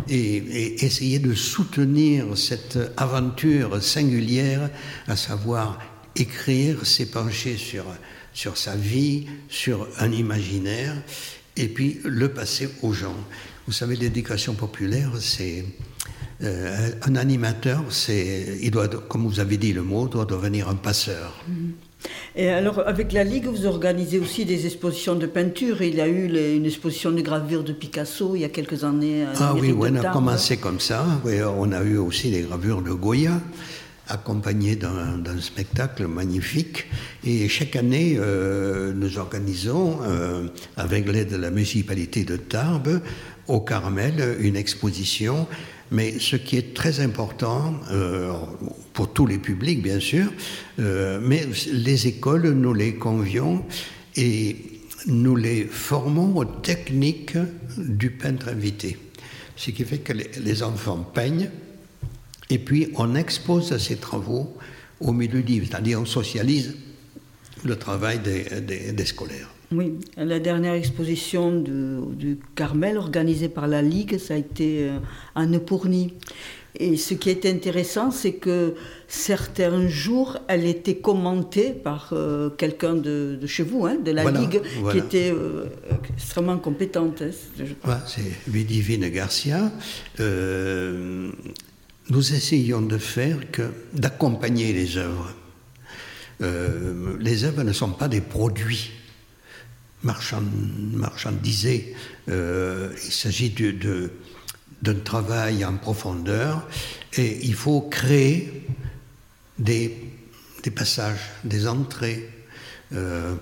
et, 0.08 0.84
essayer 0.84 1.18
de 1.18 1.34
soutenir 1.34 2.36
cette 2.36 2.78
aventure 2.96 3.82
singulière, 3.82 4.70
à 5.08 5.16
savoir 5.16 5.78
écrire, 6.16 6.86
s'épancher 6.86 7.56
sur, 7.56 7.84
sur 8.32 8.56
sa 8.56 8.76
vie, 8.76 9.26
sur 9.48 9.88
un 9.98 10.12
imaginaire, 10.12 10.94
et 11.56 11.68
puis 11.68 12.00
le 12.04 12.28
passer 12.28 12.68
aux 12.82 12.92
gens. 12.92 13.16
Vous 13.66 13.72
savez, 13.72 13.96
l'éducation 13.96 14.54
populaire, 14.54 15.12
c'est 15.20 15.64
euh, 16.42 16.90
un 17.02 17.16
animateur, 17.16 17.84
c'est, 17.90 18.58
il 18.60 18.70
doit, 18.70 18.88
comme 18.88 19.26
vous 19.26 19.40
avez 19.40 19.56
dit 19.56 19.72
le 19.72 19.82
mot, 19.82 20.08
doit 20.08 20.26
devenir 20.26 20.68
un 20.68 20.74
passeur. 20.74 21.44
Mm-hmm. 21.48 21.93
Et 22.36 22.48
alors, 22.48 22.82
avec 22.86 23.12
la 23.12 23.22
Ligue, 23.22 23.46
vous 23.46 23.66
organisez 23.66 24.18
aussi 24.18 24.44
des 24.44 24.66
expositions 24.66 25.14
de 25.14 25.26
peinture. 25.26 25.82
Il 25.82 25.94
y 25.94 26.00
a 26.00 26.08
eu 26.08 26.26
une 26.56 26.66
exposition 26.66 27.12
de 27.12 27.20
gravure 27.20 27.62
de 27.62 27.72
Picasso 27.72 28.34
il 28.34 28.40
y 28.40 28.44
a 28.44 28.48
quelques 28.48 28.82
années. 28.82 29.24
ah 29.38 29.54
oui, 29.56 29.74
on 29.78 29.94
a 29.96 30.10
commencé 30.10 30.56
comme 30.56 30.80
ça. 30.80 31.06
on 31.24 31.72
a 31.72 31.82
eu 31.82 31.96
aussi 31.96 32.30
des 32.30 32.42
gravures 32.42 32.82
de 32.82 32.90
Goya 32.90 33.40
accompagnées 34.08 34.76
d'un 34.76 35.40
spectacle 35.40 36.06
magnifique. 36.06 36.86
Et 37.24 37.48
chaque 37.48 37.76
année, 37.76 38.16
euh, 38.18 38.92
nous 38.94 39.18
organisons, 39.18 39.98
euh, 40.02 40.48
avec 40.76 41.08
l'aide 41.08 41.30
de 41.30 41.36
la 41.36 41.50
municipalité 41.50 42.24
de 42.24 42.36
Tarbes, 42.36 43.00
au 43.46 43.60
Carmel, 43.60 44.36
une 44.40 44.56
exposition 44.56 45.46
mais 45.94 46.18
ce 46.18 46.34
qui 46.36 46.56
est 46.56 46.74
très 46.74 47.00
important, 47.00 47.74
euh, 47.92 48.32
pour 48.92 49.12
tous 49.12 49.26
les 49.26 49.38
publics 49.38 49.80
bien 49.80 50.00
sûr, 50.00 50.26
euh, 50.80 51.20
mais 51.22 51.46
les 51.72 52.08
écoles, 52.08 52.50
nous 52.50 52.74
les 52.74 52.96
convions 52.96 53.64
et 54.16 54.56
nous 55.06 55.36
les 55.36 55.64
formons 55.64 56.36
aux 56.36 56.44
techniques 56.44 57.38
du 57.78 58.10
peintre 58.10 58.48
invité. 58.48 58.98
Ce 59.56 59.70
qui 59.70 59.84
fait 59.84 59.98
que 59.98 60.12
les 60.12 60.62
enfants 60.64 60.98
peignent 61.14 61.50
et 62.50 62.58
puis 62.58 62.88
on 62.96 63.14
expose 63.14 63.76
ces 63.78 63.96
travaux 63.96 64.56
au 65.00 65.12
milieu 65.12 65.40
livre, 65.40 65.68
c'est-à-dire 65.70 66.00
on 66.00 66.06
socialise 66.06 66.74
le 67.64 67.76
travail 67.76 68.20
des 68.20 69.04
scolaires. 69.04 69.54
Oui, 69.72 69.94
la 70.16 70.38
dernière 70.38 70.74
exposition 70.74 71.50
du 71.60 72.38
Carmel 72.54 72.96
organisée 72.96 73.48
par 73.48 73.66
la 73.66 73.82
Ligue, 73.82 74.18
ça 74.18 74.34
a 74.34 74.36
été 74.36 74.88
euh, 74.88 74.98
à 75.34 75.46
Nepourny. 75.46 76.14
Et 76.78 76.96
ce 76.96 77.14
qui 77.14 77.30
est 77.30 77.46
intéressant, 77.46 78.10
c'est 78.10 78.34
que 78.34 78.74
certains 79.06 79.88
jours, 79.88 80.38
elle 80.48 80.66
était 80.66 80.96
commentée 80.96 81.70
par 81.70 82.10
euh, 82.12 82.50
quelqu'un 82.50 82.94
de, 82.94 83.38
chez 83.46 83.62
vous, 83.62 83.86
hein, 83.86 83.96
de 84.04 84.10
la 84.10 84.30
Ligue, 84.30 84.60
qui 84.90 84.98
était 84.98 85.32
euh, 85.32 85.66
extrêmement 86.14 86.58
compétente. 86.58 87.22
Hein, 87.22 87.30
c'est 88.06 88.50
Ludivine 88.52 89.08
Garcia. 89.08 89.70
nous 90.18 91.32
essayons 92.34 92.82
de 92.82 92.98
faire 92.98 93.50
que 93.50 93.70
d'accompagner 93.92 94.72
les 94.72 94.96
œuvres. 94.98 95.32
Les 96.40 97.44
œuvres 97.44 97.62
ne 97.62 97.72
sont 97.72 97.92
pas 97.92 98.08
des 98.08 98.20
produits 98.20 98.90
marchandisé. 100.04 101.94
Euh, 102.28 102.90
il 103.04 103.12
s'agit 103.12 103.50
de, 103.50 104.12
d'un 104.82 104.94
travail 104.94 105.64
en 105.64 105.76
profondeur 105.76 106.66
et 107.16 107.38
il 107.44 107.54
faut 107.54 107.80
créer 107.82 108.66
des, 109.58 109.96
des 110.62 110.70
passages, 110.70 111.30
des 111.44 111.66
entrées. 111.66 112.28
Euh, 112.92 113.34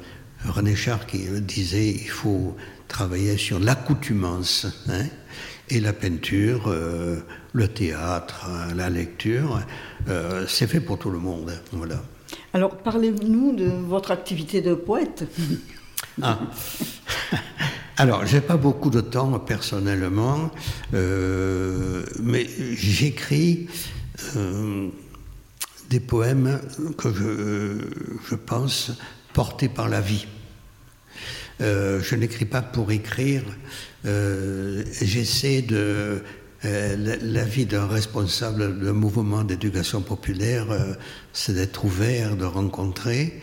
René 0.44 0.74
Char 0.74 1.06
qui 1.06 1.18
disait 1.40 1.88
il 1.88 2.10
faut 2.10 2.56
travailler 2.88 3.36
sur 3.36 3.60
l'accoutumance 3.60 4.66
hein, 4.88 5.06
et 5.68 5.78
la 5.80 5.92
peinture, 5.92 6.64
euh, 6.66 7.20
le 7.52 7.68
théâtre, 7.68 8.46
la 8.74 8.90
lecture, 8.90 9.60
c'est 10.48 10.66
fait 10.66 10.80
pour 10.80 10.98
tout 10.98 11.10
le 11.10 11.18
monde. 11.18 11.52
Voilà. 11.70 12.02
Alors 12.52 12.76
parlez-nous 12.76 13.54
de 13.54 13.66
votre 13.66 14.10
activité 14.10 14.60
de 14.60 14.74
poète. 14.74 15.24
Ah. 16.20 16.38
Alors, 17.98 18.26
j'ai 18.26 18.40
pas 18.40 18.56
beaucoup 18.56 18.90
de 18.90 19.00
temps 19.00 19.38
personnellement, 19.38 20.50
euh, 20.94 22.04
mais 22.22 22.48
j'écris 22.72 23.68
euh, 24.36 24.88
des 25.90 26.00
poèmes 26.00 26.58
que 26.96 27.12
je, 27.12 28.34
pense 28.34 28.92
portés 29.34 29.68
par 29.68 29.88
la 29.88 30.00
vie. 30.00 30.26
Euh, 31.60 32.00
je 32.02 32.16
n'écris 32.16 32.46
pas 32.46 32.62
pour 32.62 32.90
écrire. 32.92 33.42
J'essaie 34.04 35.62
de 35.62 36.24
la, 36.64 37.44
vie 37.44 37.66
d'un 37.66 37.86
responsable 37.86 38.78
d'un 38.78 38.92
mouvement 38.92 39.42
d'éducation 39.42 40.00
populaire, 40.00 40.66
c'est 41.32 41.54
d'être 41.54 41.84
ouvert, 41.84 42.36
de 42.36 42.44
rencontrer. 42.44 43.40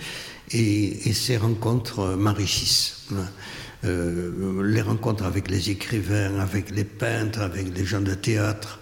Et, 0.52 1.14
ces 1.14 1.38
rencontres 1.38 2.16
m'enrichissent. 2.16 3.08
Euh, 3.86 4.62
les 4.64 4.82
rencontres 4.82 5.24
avec 5.24 5.50
les 5.50 5.70
écrivains, 5.70 6.40
avec 6.40 6.70
les 6.70 6.84
peintres, 6.84 7.40
avec 7.40 7.76
les 7.76 7.86
gens 7.86 8.02
de 8.02 8.14
théâtre, 8.14 8.80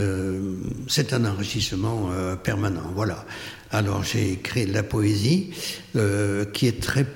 euh, 0.00 0.56
c'est 0.88 1.12
un 1.12 1.24
enrichissement 1.24 2.10
euh, 2.10 2.34
permanent. 2.34 2.90
Voilà. 2.94 3.24
Alors 3.70 4.02
j'ai 4.02 4.32
écrit 4.32 4.66
la 4.66 4.82
poésie 4.82 5.52
qui 6.52 6.66
est 6.66 6.82
très 6.82 7.06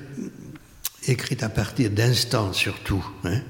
écrite 1.08 1.42
à 1.42 1.48
partir 1.48 1.90
d'instants 1.90 2.52
surtout. 2.52 3.04
Hein. 3.24 3.40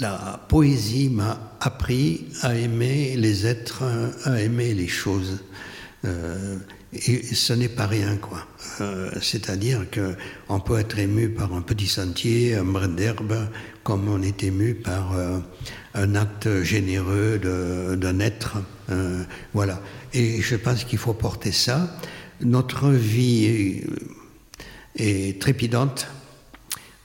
La 0.00 0.40
poésie 0.48 1.08
m'a 1.08 1.56
appris 1.60 2.26
à 2.42 2.54
aimer 2.54 3.16
les 3.16 3.46
êtres, 3.46 3.84
à 4.24 4.40
aimer 4.40 4.74
les 4.74 4.88
choses. 4.88 5.40
et 6.04 7.34
ce 7.34 7.52
n'est 7.52 7.68
pas 7.68 7.86
rien, 7.86 8.16
quoi. 8.16 8.46
Euh, 8.80 9.10
c'est-à-dire 9.20 9.86
qu'on 9.90 10.60
peut 10.60 10.78
être 10.78 10.98
ému 10.98 11.28
par 11.28 11.52
un 11.54 11.60
petit 11.60 11.86
sentier, 11.86 12.54
un 12.54 12.64
brin 12.64 12.88
d'herbe, 12.88 13.48
comme 13.82 14.08
on 14.08 14.22
est 14.22 14.42
ému 14.42 14.74
par 14.74 15.16
euh, 15.16 15.38
un 15.94 16.14
acte 16.14 16.62
généreux 16.62 17.38
d'un 17.96 18.20
être. 18.20 18.58
Euh, 18.90 19.22
voilà. 19.52 19.80
Et 20.14 20.40
je 20.40 20.56
pense 20.56 20.84
qu'il 20.84 20.98
faut 20.98 21.14
porter 21.14 21.52
ça. 21.52 21.96
Notre 22.40 22.88
vie 22.90 23.82
est, 24.96 25.40
trépidante. 25.40 26.08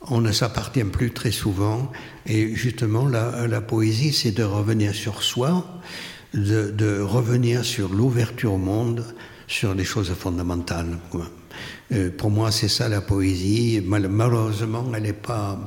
On 0.10 0.22
ne 0.22 0.32
s'appartient 0.32 0.84
plus 0.84 1.12
très 1.12 1.32
souvent. 1.32 1.92
Et 2.28 2.56
justement, 2.56 3.08
la, 3.08 3.62
poésie, 3.62 4.14
c'est 4.14 4.32
de 4.32 4.44
revenir 4.44 4.94
sur 4.94 5.24
soi, 5.24 5.82
de, 6.34 7.02
revenir 7.02 7.66
sur 7.66 7.90
l'ouverture 7.90 8.54
au 8.54 8.58
monde, 8.58 9.06
sur 9.48 9.76
des 9.76 9.84
choses 9.84 10.12
fondamentales. 10.14 10.98
Euh, 11.92 12.10
pour 12.16 12.32
moi, 12.32 12.52
c'est 12.52 12.68
ça 12.68 12.90
la 12.90 13.02
poésie. 13.02 13.82
Malheureusement, 13.86 14.86
elle 14.96 15.04
n'est 15.04 15.14
pas, 15.14 15.60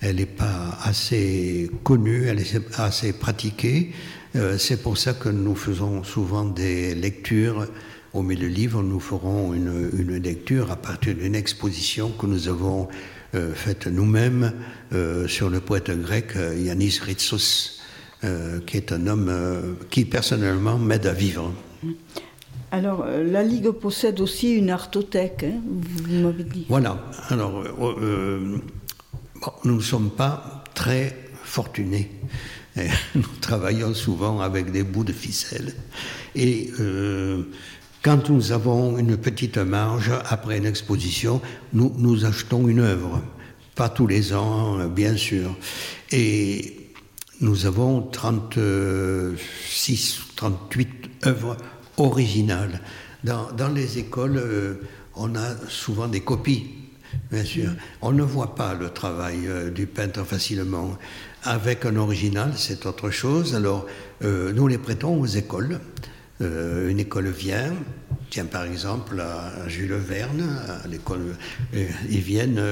elle 0.00 0.26
pas 0.26 0.78
assez 0.82 1.70
connue, 1.82 2.26
elle 2.26 2.40
est 2.40 2.60
assez 2.78 3.12
pratiquée. 3.12 3.92
Euh, 4.36 4.58
c'est 4.58 4.82
pour 4.82 4.98
ça 4.98 5.14
que 5.14 5.28
nous 5.30 5.54
faisons 5.54 6.04
souvent 6.04 6.44
des 6.44 6.94
lectures. 6.94 7.66
Au 8.12 8.22
milieu 8.22 8.48
livre, 8.48 8.82
nous 8.82 9.00
ferons 9.00 9.52
une, 9.54 10.16
lecture 10.18 10.70
à 10.70 10.76
partir 10.76 11.14
d'une 11.14 11.34
exposition 11.34 12.10
que 12.10 12.26
nous 12.26 12.48
avons 12.48 12.88
faite 13.54 13.86
nous-mêmes 13.86 14.52
sur 15.26 15.50
le 15.50 15.60
poète 15.60 15.90
grec 15.90 16.34
Yanis 16.36 17.00
Ritsos, 17.02 17.80
qui 18.66 18.76
est 18.76 18.92
un 18.92 19.06
homme 19.06 19.76
qui 19.90 20.04
personnellement 20.04 20.78
m'aide 20.78 21.06
à 21.06 21.12
vivre. 21.12 21.52
Alors, 22.72 23.04
euh, 23.06 23.22
la 23.24 23.42
Ligue 23.42 23.70
possède 23.70 24.20
aussi 24.20 24.52
une 24.52 24.70
artothèque, 24.70 25.44
hein, 25.44 25.60
vous 25.64 26.22
m'avez 26.22 26.44
dit. 26.44 26.66
Voilà. 26.68 26.98
Alors, 27.28 27.60
euh, 27.60 27.94
euh, 28.02 28.58
nous 29.64 29.76
ne 29.76 29.80
sommes 29.80 30.10
pas 30.10 30.64
très 30.74 31.16
fortunés. 31.44 32.10
nous 33.14 33.22
travaillons 33.40 33.94
souvent 33.94 34.40
avec 34.40 34.72
des 34.72 34.82
bouts 34.82 35.04
de 35.04 35.12
ficelle. 35.12 35.74
Et 36.34 36.70
quand 38.06 38.30
nous 38.30 38.52
avons 38.52 38.96
une 38.98 39.16
petite 39.16 39.58
marge 39.58 40.12
après 40.30 40.58
une 40.58 40.66
exposition, 40.66 41.40
nous, 41.72 42.24
achetons 42.24 42.68
une 42.68 42.78
œuvre. 42.78 43.20
Pas 43.74 43.88
tous 43.88 44.06
les 44.06 44.32
ans, 44.32 44.86
bien 44.86 45.16
sûr. 45.16 45.56
Et 46.12 46.92
nous 47.40 47.66
avons 47.66 48.02
36, 48.02 50.20
38 50.36 51.26
œuvres 51.26 51.56
original. 51.96 52.80
Dans, 53.24 53.50
dans 53.50 53.70
les 53.70 53.98
écoles, 53.98 54.36
euh, 54.36 54.74
on 55.16 55.34
a 55.34 55.56
souvent 55.68 56.06
des 56.06 56.20
copies, 56.20 56.70
bien 57.32 57.44
sûr. 57.44 57.72
On 58.02 58.12
ne 58.12 58.22
voit 58.22 58.54
pas 58.54 58.74
le 58.74 58.90
travail 58.90 59.48
euh, 59.48 59.70
du 59.70 59.88
peintre 59.88 60.22
facilement. 60.22 60.96
Avec 61.42 61.84
un 61.84 61.96
original, 61.96 62.52
c'est 62.54 62.86
autre 62.86 63.10
chose. 63.10 63.56
Alors, 63.56 63.84
euh, 64.22 64.52
nous 64.52 64.68
les 64.68 64.78
prêtons 64.78 65.20
aux 65.20 65.26
écoles. 65.26 65.80
Une 66.40 66.98
école 66.98 67.28
vient, 67.28 67.74
tiens 68.30 68.44
par 68.44 68.64
exemple 68.64 69.20
à 69.20 69.68
Jules 69.68 69.94
Verne, 69.94 70.60
à 70.84 70.86
l'école, 70.86 71.36
ils 71.72 72.20
viennent 72.20 72.62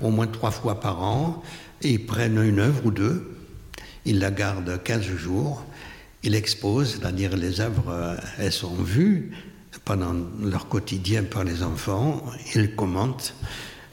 au 0.00 0.10
moins 0.10 0.26
trois 0.26 0.50
fois 0.50 0.80
par 0.80 1.02
an, 1.02 1.42
et 1.82 1.90
ils 1.90 2.06
prennent 2.06 2.42
une 2.42 2.60
œuvre 2.60 2.86
ou 2.86 2.90
deux, 2.90 3.36
ils 4.04 4.18
la 4.18 4.30
gardent 4.30 4.82
15 4.82 5.02
jours, 5.02 5.64
il 6.22 6.34
expose, 6.34 6.98
c'est-à-dire 6.98 7.36
les 7.36 7.60
œuvres, 7.60 7.90
euh, 7.90 8.16
elles 8.38 8.52
sont 8.52 8.74
vues 8.74 9.32
pendant 9.84 10.14
leur 10.42 10.68
quotidien 10.68 11.22
par 11.22 11.44
les 11.44 11.62
enfants, 11.62 12.24
il 12.54 12.74
commente, 12.74 13.34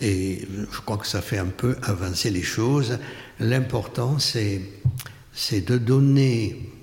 et 0.02 0.48
je 0.72 0.82
crois 0.82 0.98
que 0.98 1.08
ça 1.08 1.22
fait 1.22 1.38
un 1.38 1.46
peu 1.46 1.78
avancer 1.84 2.30
les 2.30 2.42
choses. 2.42 2.98
L'important, 3.40 4.20
c'est, 4.20 4.62
de 5.52 5.78
donner 5.78 6.72
euh, 6.74 6.75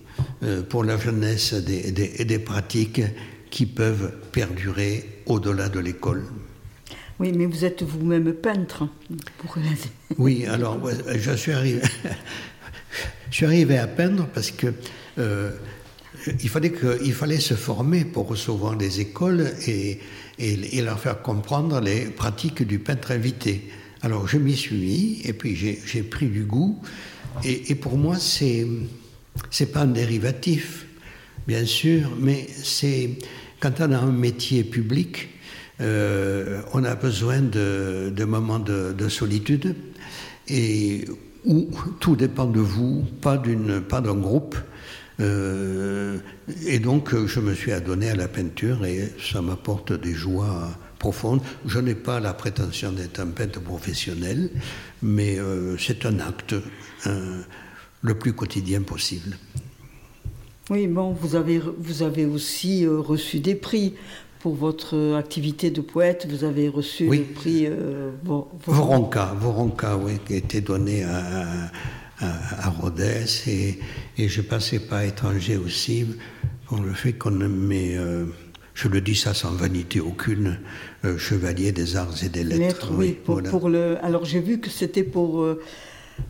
pour 0.68 0.84
la 0.84 0.98
jeunesse 0.98 1.54
des, 1.54 1.92
des, 1.92 2.24
des 2.24 2.38
pratiques 2.38 3.02
qui 3.50 3.66
peuvent 3.66 4.12
perdurer 4.32 5.20
au-delà 5.26 5.68
de 5.68 5.78
l'école. 5.78 6.24
Oui, 7.20 7.32
mais 7.36 7.46
vous 7.46 7.64
êtes 7.64 7.82
vous-même 7.82 8.32
peintre. 8.32 8.88
Pour... 9.38 9.56
oui, 10.18 10.46
alors 10.46 10.80
je 11.14 11.32
suis 11.32 11.52
arrivé, 11.52 11.80
je 13.30 13.36
suis 13.36 13.46
arrivé 13.46 13.78
à 13.78 13.86
peindre 13.86 14.26
parce 14.34 14.50
que 14.50 14.72
euh, 15.18 15.52
il, 16.42 16.48
fallait 16.48 16.70
que, 16.70 16.98
il 17.04 17.12
fallait 17.12 17.38
se 17.38 17.54
former 17.54 18.04
pour 18.04 18.26
recevoir 18.26 18.76
des 18.76 19.00
écoles 19.00 19.52
et, 19.68 20.00
et, 20.38 20.82
leur 20.82 20.98
faire 20.98 21.22
comprendre 21.22 21.80
les 21.80 22.06
pratiques 22.06 22.66
du 22.66 22.78
peintre 22.78 23.12
invité. 23.12 23.68
Alors 24.00 24.26
je 24.26 24.38
m'y 24.38 24.56
suis 24.56 24.76
mis 24.76 25.20
et 25.24 25.32
puis 25.32 25.54
j'ai 25.54 26.02
pris 26.02 26.26
du 26.26 26.44
goût. 26.44 26.80
Et, 27.44 27.70
et 27.70 27.74
pour 27.74 27.96
moi, 27.96 28.16
c'est 28.18 28.66
c'est 29.50 29.72
pas 29.72 29.80
un 29.80 29.86
dérivatif, 29.86 30.86
bien 31.46 31.64
sûr, 31.64 32.10
mais 32.18 32.46
c'est 32.62 33.10
quand 33.60 33.80
on 33.80 33.92
a 33.92 33.98
un 33.98 34.12
métier 34.12 34.64
public, 34.64 35.28
euh, 35.80 36.62
on 36.72 36.84
a 36.84 36.94
besoin 36.94 37.40
de, 37.40 38.24
moments 38.24 38.58
de, 38.58 38.92
de, 38.92 39.08
solitude 39.08 39.74
et 40.48 41.04
où 41.44 41.70
tout 41.98 42.16
dépend 42.16 42.46
de 42.46 42.60
vous, 42.60 43.04
pas 43.20 43.38
d'une 43.38 43.80
pas 43.80 44.00
d'un 44.00 44.14
groupe. 44.16 44.56
Euh, 45.20 46.18
et 46.66 46.78
donc, 46.78 47.14
je 47.26 47.40
me 47.40 47.54
suis 47.54 47.72
adonné 47.72 48.10
à 48.10 48.16
la 48.16 48.28
peinture 48.28 48.84
et 48.84 49.12
ça 49.20 49.42
m'apporte 49.42 49.92
des 49.92 50.14
joies 50.14 50.70
profondes. 50.98 51.40
Je 51.66 51.78
n'ai 51.78 51.94
pas 51.94 52.20
la 52.20 52.32
prétention 52.32 52.92
d'être 52.92 53.20
un 53.20 53.28
peintre 53.28 53.60
professionnel, 53.60 54.50
mais 55.02 55.38
euh, 55.38 55.76
c'est 55.78 56.06
un 56.06 56.20
acte 56.20 56.54
le 58.02 58.14
plus 58.14 58.32
quotidien 58.32 58.82
possible. 58.82 59.36
Oui, 60.70 60.86
bon, 60.86 61.12
vous 61.12 61.34
avez, 61.34 61.58
vous 61.58 62.02
avez 62.02 62.24
aussi 62.24 62.84
euh, 62.84 63.00
reçu 63.00 63.40
des 63.40 63.54
prix 63.54 63.94
pour 64.40 64.54
votre 64.54 65.14
activité 65.16 65.70
de 65.70 65.80
poète. 65.80 66.26
Vous 66.28 66.44
avez 66.44 66.68
reçu 66.68 67.08
le 67.08 67.22
prix 67.22 67.68
Voronka, 68.66 69.34
Voronka, 69.38 69.96
oui, 69.96 70.18
qui 70.26 70.34
a 70.34 70.36
été 70.36 70.60
donné 70.60 71.04
à 71.04 71.70
à, 72.22 72.70
Rodez 72.70 73.24
et, 73.46 73.78
et, 74.18 74.28
je 74.28 74.40
passais 74.40 74.78
pas 74.78 75.04
étranger 75.04 75.56
aussi 75.56 76.06
pour 76.66 76.80
le 76.80 76.92
fait 76.92 77.12
qu'on 77.14 77.30
met, 77.30 77.96
euh, 77.96 78.24
je 78.74 78.88
le 78.88 79.00
dis 79.00 79.14
ça 79.14 79.34
sans 79.34 79.50
vanité 79.50 80.00
aucune, 80.00 80.58
euh, 81.04 81.18
chevalier 81.18 81.72
des 81.72 81.96
arts 81.96 82.22
et 82.24 82.28
des 82.28 82.44
lettres. 82.44 82.90
oui, 82.96 83.12
pour, 83.12 83.68
le, 83.68 84.02
alors 84.04 84.24
j'ai 84.24 84.40
vu 84.40 84.60
que 84.60 84.70
c'était 84.70 85.02
pour 85.02 85.42
euh, 85.42 85.60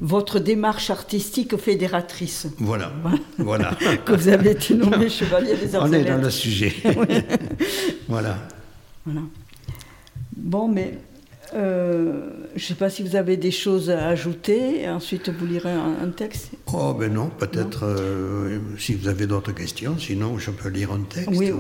votre 0.01 0.39
démarche 0.39 0.91
artistique 0.91 1.57
fédératrice. 1.57 2.49
Voilà, 2.59 2.93
voilà. 3.39 3.77
que 4.05 4.13
vous 4.13 4.29
avez 4.29 4.51
été 4.51 4.75
nommé 4.75 5.09
chevalier 5.09 5.55
des 5.57 5.75
arts. 5.75 5.87
On 5.89 5.93
est 5.93 6.05
dans 6.05 6.21
le 6.21 6.31
sujet. 6.31 6.75
voilà. 8.09 8.37
Voilà. 9.05 9.23
Bon, 10.37 10.69
mais 10.69 10.99
euh, 11.55 12.31
je 12.57 12.63
ne 12.63 12.67
sais 12.67 12.75
pas 12.75 12.89
si 12.89 13.03
vous 13.03 13.17
avez 13.17 13.37
des 13.37 13.51
choses 13.51 13.91
à 13.91 14.09
ajouter. 14.09 14.89
Ensuite, 14.89 15.29
vous 15.29 15.47
lirez 15.47 15.73
un, 15.73 16.09
texte. 16.11 16.51
Oh, 16.73 16.95
ben 16.99 17.13
non, 17.13 17.29
peut-être 17.29 17.85
euh, 17.85 18.59
si 18.79 18.95
vous 18.95 19.09
avez 19.09 19.27
d'autres 19.27 19.53
questions. 19.53 19.97
Sinon, 19.99 20.39
je 20.39 20.51
peux 20.51 20.69
lire 20.69 20.93
un 20.93 21.03
texte. 21.03 21.29
Oui, 21.33 21.53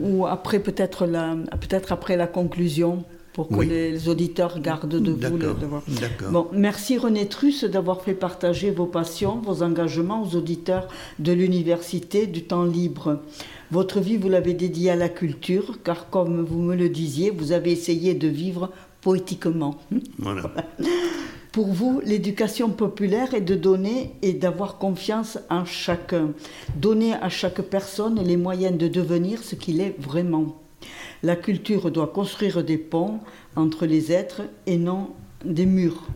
Ou, 0.00 0.26
après, 0.26 0.58
peut-être 0.58 1.06
peut 1.06 1.78
après 1.90 2.16
la 2.16 2.26
conclusion 2.26 3.04
pour 3.36 3.48
que 3.48 3.60
les 3.60 4.08
auditeurs 4.08 4.60
gardent 4.60 4.88
de 4.98 5.10
vous 5.10 5.36
le 5.36 5.52
devoir. 5.52 5.82
Bon, 6.30 6.46
merci 6.52 6.96
René 6.96 7.28
Truss 7.28 7.64
d'avoir 7.64 8.00
fait 8.00 8.14
partager 8.14 8.70
vos 8.70 8.86
passions, 8.86 9.42
vos 9.44 9.62
engagements 9.62 10.22
aux 10.22 10.36
auditeurs 10.36 10.88
de 11.18 11.32
l'université 11.32 12.26
du 12.26 12.44
temps 12.44 12.64
libre. 12.64 13.20
Votre 13.70 14.00
vie, 14.00 14.16
vous 14.16 14.30
l'avez 14.30 14.54
dédiée 14.54 14.90
à 14.90 14.96
la 14.96 15.10
culture, 15.10 15.80
car 15.84 16.08
comme 16.08 16.40
vous 16.40 16.62
me 16.62 16.74
le 16.74 16.88
disiez, 16.88 17.28
vous 17.28 17.52
avez 17.52 17.72
essayé 17.72 18.14
de 18.14 18.26
vivre 18.26 18.70
poétiquement. 19.02 19.76
Voilà. 20.18 20.50
Pour 21.52 21.66
vous, 21.66 22.00
l'éducation 22.06 22.70
populaire 22.70 23.34
est 23.34 23.42
de 23.42 23.54
donner 23.54 24.12
et 24.22 24.32
d'avoir 24.32 24.78
confiance 24.78 25.38
en 25.50 25.66
chacun, 25.66 26.30
donner 26.74 27.12
à 27.12 27.28
chaque 27.28 27.60
personne 27.60 28.18
les 28.24 28.38
moyens 28.38 28.78
de 28.78 28.88
devenir 28.88 29.42
ce 29.42 29.56
qu'il 29.56 29.82
est 29.82 29.94
vraiment. 29.98 30.56
La 31.26 31.34
culture 31.34 31.90
doit 31.90 32.06
construire 32.06 32.62
des 32.62 32.78
ponts 32.78 33.18
entre 33.56 33.84
les 33.84 34.12
êtres 34.12 34.42
et 34.68 34.76
non 34.76 35.10
des 35.44 35.66
murs. 35.66 36.06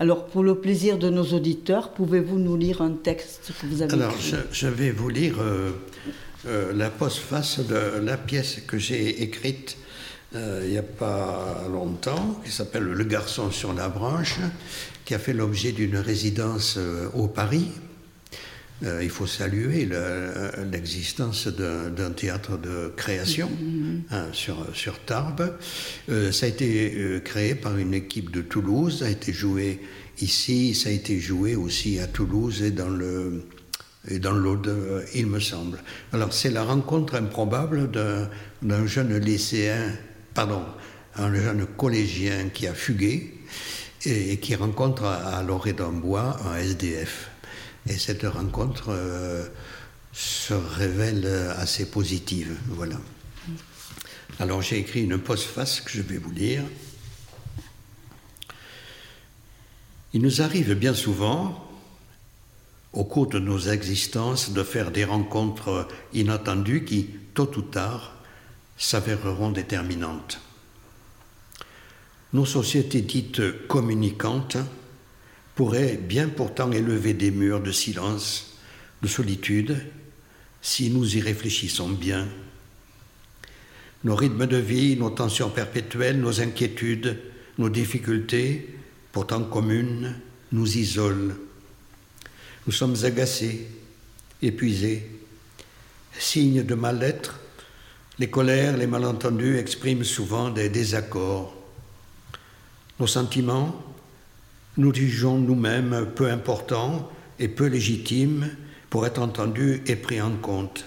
Alors, 0.00 0.26
pour 0.26 0.42
le 0.42 0.56
plaisir 0.56 0.98
de 0.98 1.08
nos 1.08 1.22
auditeurs, 1.22 1.92
pouvez-vous 1.92 2.40
nous 2.40 2.56
lire 2.56 2.82
un 2.82 2.90
texte 2.90 3.52
que 3.60 3.66
vous 3.66 3.80
avez 3.80 3.92
Alors, 3.92 4.12
je, 4.50 4.66
vais 4.66 4.90
vous 4.90 5.08
lire 5.08 5.36
euh, 5.40 5.70
euh, 6.48 6.72
la 6.72 6.90
postface 6.90 7.60
de 7.60 8.00
la 8.02 8.16
pièce 8.16 8.60
que 8.66 8.76
j'ai 8.76 9.22
écrite 9.22 9.76
euh, 10.34 10.62
il 10.64 10.72
n'y 10.72 10.78
a 10.78 10.82
pas 10.82 11.64
longtemps, 11.70 12.40
qui 12.44 12.50
s'appelle 12.50 12.82
Le 12.82 13.04
garçon 13.04 13.52
sur 13.52 13.72
la 13.72 13.88
branche, 13.88 14.40
qui 15.04 15.14
a 15.14 15.20
fait 15.20 15.32
l'objet 15.32 15.70
d'une 15.70 15.96
résidence 15.96 16.76
au 17.14 17.28
Paris. 17.28 17.68
Euh, 18.82 19.02
il 19.02 19.10
faut 19.10 19.26
saluer 19.26 19.88
l'existence 20.70 21.48
d'un 21.48 22.10
théâtre 22.12 22.56
de 22.56 22.92
création 22.96 23.48
mm-hmm. 23.48 24.00
hein, 24.10 24.26
sur, 24.32 24.66
sur 24.74 24.98
Tarbes. 25.00 25.54
Euh, 26.08 26.32
ça 26.32 26.46
a 26.46 26.48
été 26.48 26.94
euh, 26.96 27.20
créé 27.20 27.54
par 27.54 27.76
une 27.76 27.92
équipe 27.92 28.30
de 28.30 28.40
Toulouse, 28.40 29.00
ça 29.00 29.06
a 29.06 29.10
été 29.10 29.32
joué 29.32 29.80
ici, 30.20 30.74
ça 30.74 30.88
a 30.88 30.92
été 30.92 31.20
joué 31.20 31.56
aussi 31.56 31.98
à 31.98 32.06
Toulouse 32.06 32.62
et 32.62 32.70
dans 32.70 32.88
le 32.88 33.44
et 34.08 34.18
dans 34.18 34.32
l'Aude, 34.32 35.04
il 35.14 35.26
me 35.26 35.40
semble. 35.40 35.78
Alors 36.14 36.32
c'est 36.32 36.48
la 36.48 36.64
rencontre 36.64 37.16
improbable 37.16 37.90
d'un 38.62 38.86
jeune 38.86 39.14
lycéen, 39.18 39.92
pardon, 40.32 40.62
un 41.16 41.34
jeune 41.34 41.66
collégien 41.66 42.48
qui 42.48 42.66
a 42.66 42.72
fugué 42.72 43.34
et, 44.06 44.38
qui 44.38 44.54
rencontre 44.54 45.04
à, 45.04 45.42
l'orée 45.42 45.74
d'un 45.74 45.92
bois 45.92 46.38
un 46.46 46.56
SDF. 46.56 47.29
Et 47.88 47.98
cette 47.98 48.24
rencontre 48.24 48.90
euh, 48.90 49.46
se 50.12 50.54
révèle 50.54 51.26
assez 51.56 51.90
positive. 51.90 52.56
Voilà. 52.68 52.96
Alors 54.38 54.62
j'ai 54.62 54.78
écrit 54.78 55.02
une 55.02 55.18
postface 55.18 55.80
que 55.80 55.90
je 55.90 56.02
vais 56.02 56.18
vous 56.18 56.30
lire. 56.30 56.62
Il 60.12 60.22
nous 60.22 60.42
arrive 60.42 60.74
bien 60.74 60.94
souvent, 60.94 61.68
au 62.92 63.04
cours 63.04 63.28
de 63.28 63.38
nos 63.38 63.60
existences, 63.60 64.50
de 64.50 64.62
faire 64.64 64.90
des 64.90 65.04
rencontres 65.04 65.86
inattendues 66.12 66.84
qui, 66.84 67.10
tôt 67.34 67.50
ou 67.56 67.62
tard, 67.62 68.16
s'avéreront 68.76 69.50
déterminantes. 69.50 70.40
Nos 72.32 72.46
sociétés 72.46 73.02
dites 73.02 73.66
communicantes 73.68 74.56
pourraient 75.60 75.98
bien 75.98 76.30
pourtant 76.30 76.72
élever 76.72 77.12
des 77.12 77.30
murs 77.30 77.60
de 77.60 77.70
silence, 77.70 78.56
de 79.02 79.08
solitude, 79.08 79.76
si 80.62 80.88
nous 80.88 81.18
y 81.18 81.20
réfléchissons 81.20 81.90
bien. 81.90 82.26
Nos 84.04 84.16
rythmes 84.16 84.46
de 84.46 84.56
vie, 84.56 84.96
nos 84.96 85.10
tensions 85.10 85.50
perpétuelles, 85.50 86.18
nos 86.18 86.40
inquiétudes, 86.40 87.20
nos 87.58 87.68
difficultés, 87.68 88.74
pourtant 89.12 89.44
communes, 89.44 90.18
nous 90.50 90.78
isolent. 90.78 91.34
Nous 92.66 92.72
sommes 92.72 92.96
agacés, 93.04 93.68
épuisés. 94.40 95.10
Signes 96.18 96.64
de 96.64 96.74
mal-être, 96.74 97.38
les 98.18 98.30
colères, 98.30 98.78
les 98.78 98.86
malentendus 98.86 99.58
expriment 99.58 100.04
souvent 100.04 100.48
des 100.48 100.70
désaccords. 100.70 101.54
Nos 102.98 103.06
sentiments, 103.06 103.89
nous 104.80 104.94
jugeons 104.94 105.38
nous-mêmes 105.38 106.08
peu 106.14 106.30
importants 106.30 107.10
et 107.38 107.48
peu 107.48 107.66
légitimes 107.66 108.48
pour 108.88 109.06
être 109.06 109.20
entendus 109.20 109.82
et 109.86 109.94
pris 109.94 110.20
en 110.22 110.34
compte. 110.36 110.86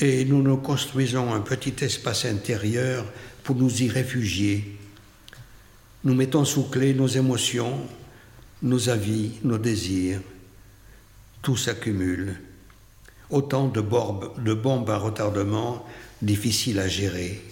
Et 0.00 0.24
nous 0.24 0.42
nous 0.42 0.56
construisons 0.56 1.32
un 1.32 1.40
petit 1.40 1.84
espace 1.84 2.24
intérieur 2.24 3.04
pour 3.42 3.54
nous 3.54 3.82
y 3.82 3.88
réfugier. 3.88 4.78
Nous 6.04 6.14
mettons 6.14 6.44
sous 6.44 6.64
clé 6.64 6.94
nos 6.94 7.06
émotions, 7.06 7.86
nos 8.62 8.88
avis, 8.88 9.32
nos 9.44 9.58
désirs. 9.58 10.20
Tout 11.42 11.56
s'accumule. 11.56 12.40
Autant 13.28 13.68
de, 13.68 13.80
de 13.80 14.54
bombes 14.54 14.90
à 14.90 14.96
retardement 14.96 15.86
difficiles 16.22 16.78
à 16.78 16.88
gérer. 16.88 17.42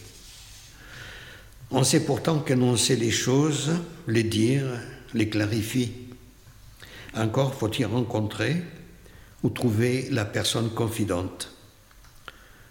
On 1.71 1.85
sait 1.85 2.05
pourtant 2.05 2.39
qu'annoncer 2.41 2.97
les 2.97 3.11
choses, 3.11 3.73
les 4.07 4.25
dire, 4.25 4.65
les 5.15 5.29
clarifier. 5.29 5.93
Encore 7.15 7.55
faut-il 7.55 7.87
rencontrer 7.87 8.63
ou 9.43 9.51
trouver 9.51 10.09
la 10.11 10.25
personne 10.25 10.71
confidente. 10.71 11.53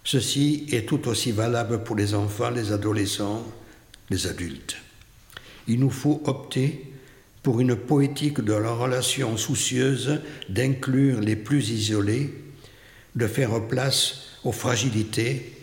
Ceci 0.04 0.66
est 0.72 0.88
tout 0.88 1.08
aussi 1.08 1.32
valable 1.32 1.84
pour 1.84 1.96
les 1.96 2.16
enfants, 2.16 2.50
les 2.50 2.72
adolescents, 2.72 3.46
les 4.10 4.26
adultes. 4.28 4.78
Il 5.68 5.80
nous 5.80 5.92
faut 5.92 6.22
opter 6.26 6.92
pour 7.44 7.60
une 7.60 7.76
poétique 7.76 8.42
de 8.42 8.54
la 8.54 8.72
relation 8.72 9.38
soucieuse 9.38 10.22
d'inclure 10.50 11.20
les 11.20 11.36
plus 11.36 11.70
isolés, 11.70 12.34
de 13.16 13.28
faire 13.28 13.68
place 13.68 14.38
aux 14.44 14.52
fragilités, 14.52 15.54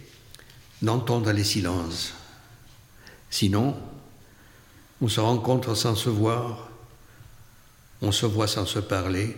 d'entendre 0.82 1.32
les 1.32 1.44
silences. 1.44 2.14
Sinon, 3.30 3.76
on 5.00 5.08
se 5.08 5.20
rencontre 5.20 5.74
sans 5.74 5.94
se 5.94 6.08
voir, 6.08 6.67
on 8.02 8.12
se 8.12 8.26
voit 8.26 8.48
sans 8.48 8.66
se 8.66 8.78
parler, 8.78 9.36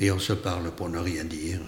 et 0.00 0.10
on 0.10 0.18
se 0.18 0.32
parle 0.32 0.70
pour 0.72 0.88
ne 0.88 0.98
rien 0.98 1.24
dire. 1.24 1.60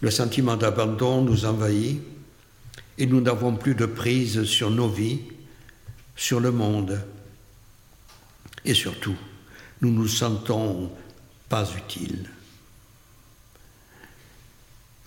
Le 0.00 0.10
sentiment 0.10 0.56
d'abandon 0.56 1.22
nous 1.22 1.44
envahit 1.44 2.02
et 2.98 3.06
nous 3.06 3.20
n'avons 3.20 3.56
plus 3.56 3.74
de 3.74 3.86
prise 3.86 4.44
sur 4.44 4.70
nos 4.70 4.88
vies, 4.88 5.20
sur 6.16 6.40
le 6.40 6.50
monde. 6.50 7.00
Et 8.64 8.74
surtout, 8.74 9.16
nous 9.80 9.90
nous 9.90 10.08
sentons 10.08 10.90
pas 11.48 11.68
utiles. 11.76 12.28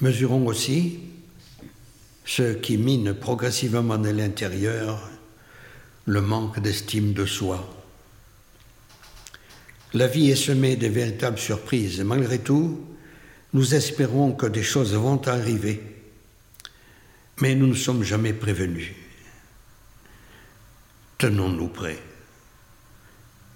Mesurons 0.02 0.46
aussi 0.48 1.00
ce 2.26 2.54
qui 2.54 2.78
mine 2.78 3.14
progressivement 3.14 3.94
à 3.94 4.12
l'intérieur 4.12 5.10
le 6.06 6.22
manque 6.22 6.60
d'estime 6.60 7.14
de 7.14 7.26
soi. 7.26 7.85
La 9.96 10.08
vie 10.08 10.30
est 10.30 10.36
semée 10.36 10.76
de 10.76 10.88
véritables 10.88 11.40
surprises. 11.40 12.02
Malgré 12.02 12.40
tout, 12.40 12.86
nous 13.54 13.76
espérons 13.76 14.34
que 14.34 14.46
des 14.46 14.62
choses 14.62 14.94
vont 14.94 15.26
arriver, 15.26 15.82
mais 17.40 17.56
nous 17.56 17.68
ne 17.68 17.74
sommes 17.74 18.04
jamais 18.04 18.34
prévenus. 18.34 18.92
Tenons-nous 21.18 21.70
prêts 21.70 22.04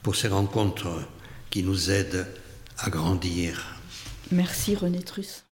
pour 0.02 0.16
ces 0.16 0.30
rencontres 0.30 0.88
qui 1.50 1.62
nous 1.62 1.92
aident 1.92 2.26
à 2.78 2.90
grandir. 2.90 3.76
Merci 4.32 4.78
René 4.78 5.04
Truss. 5.04 5.44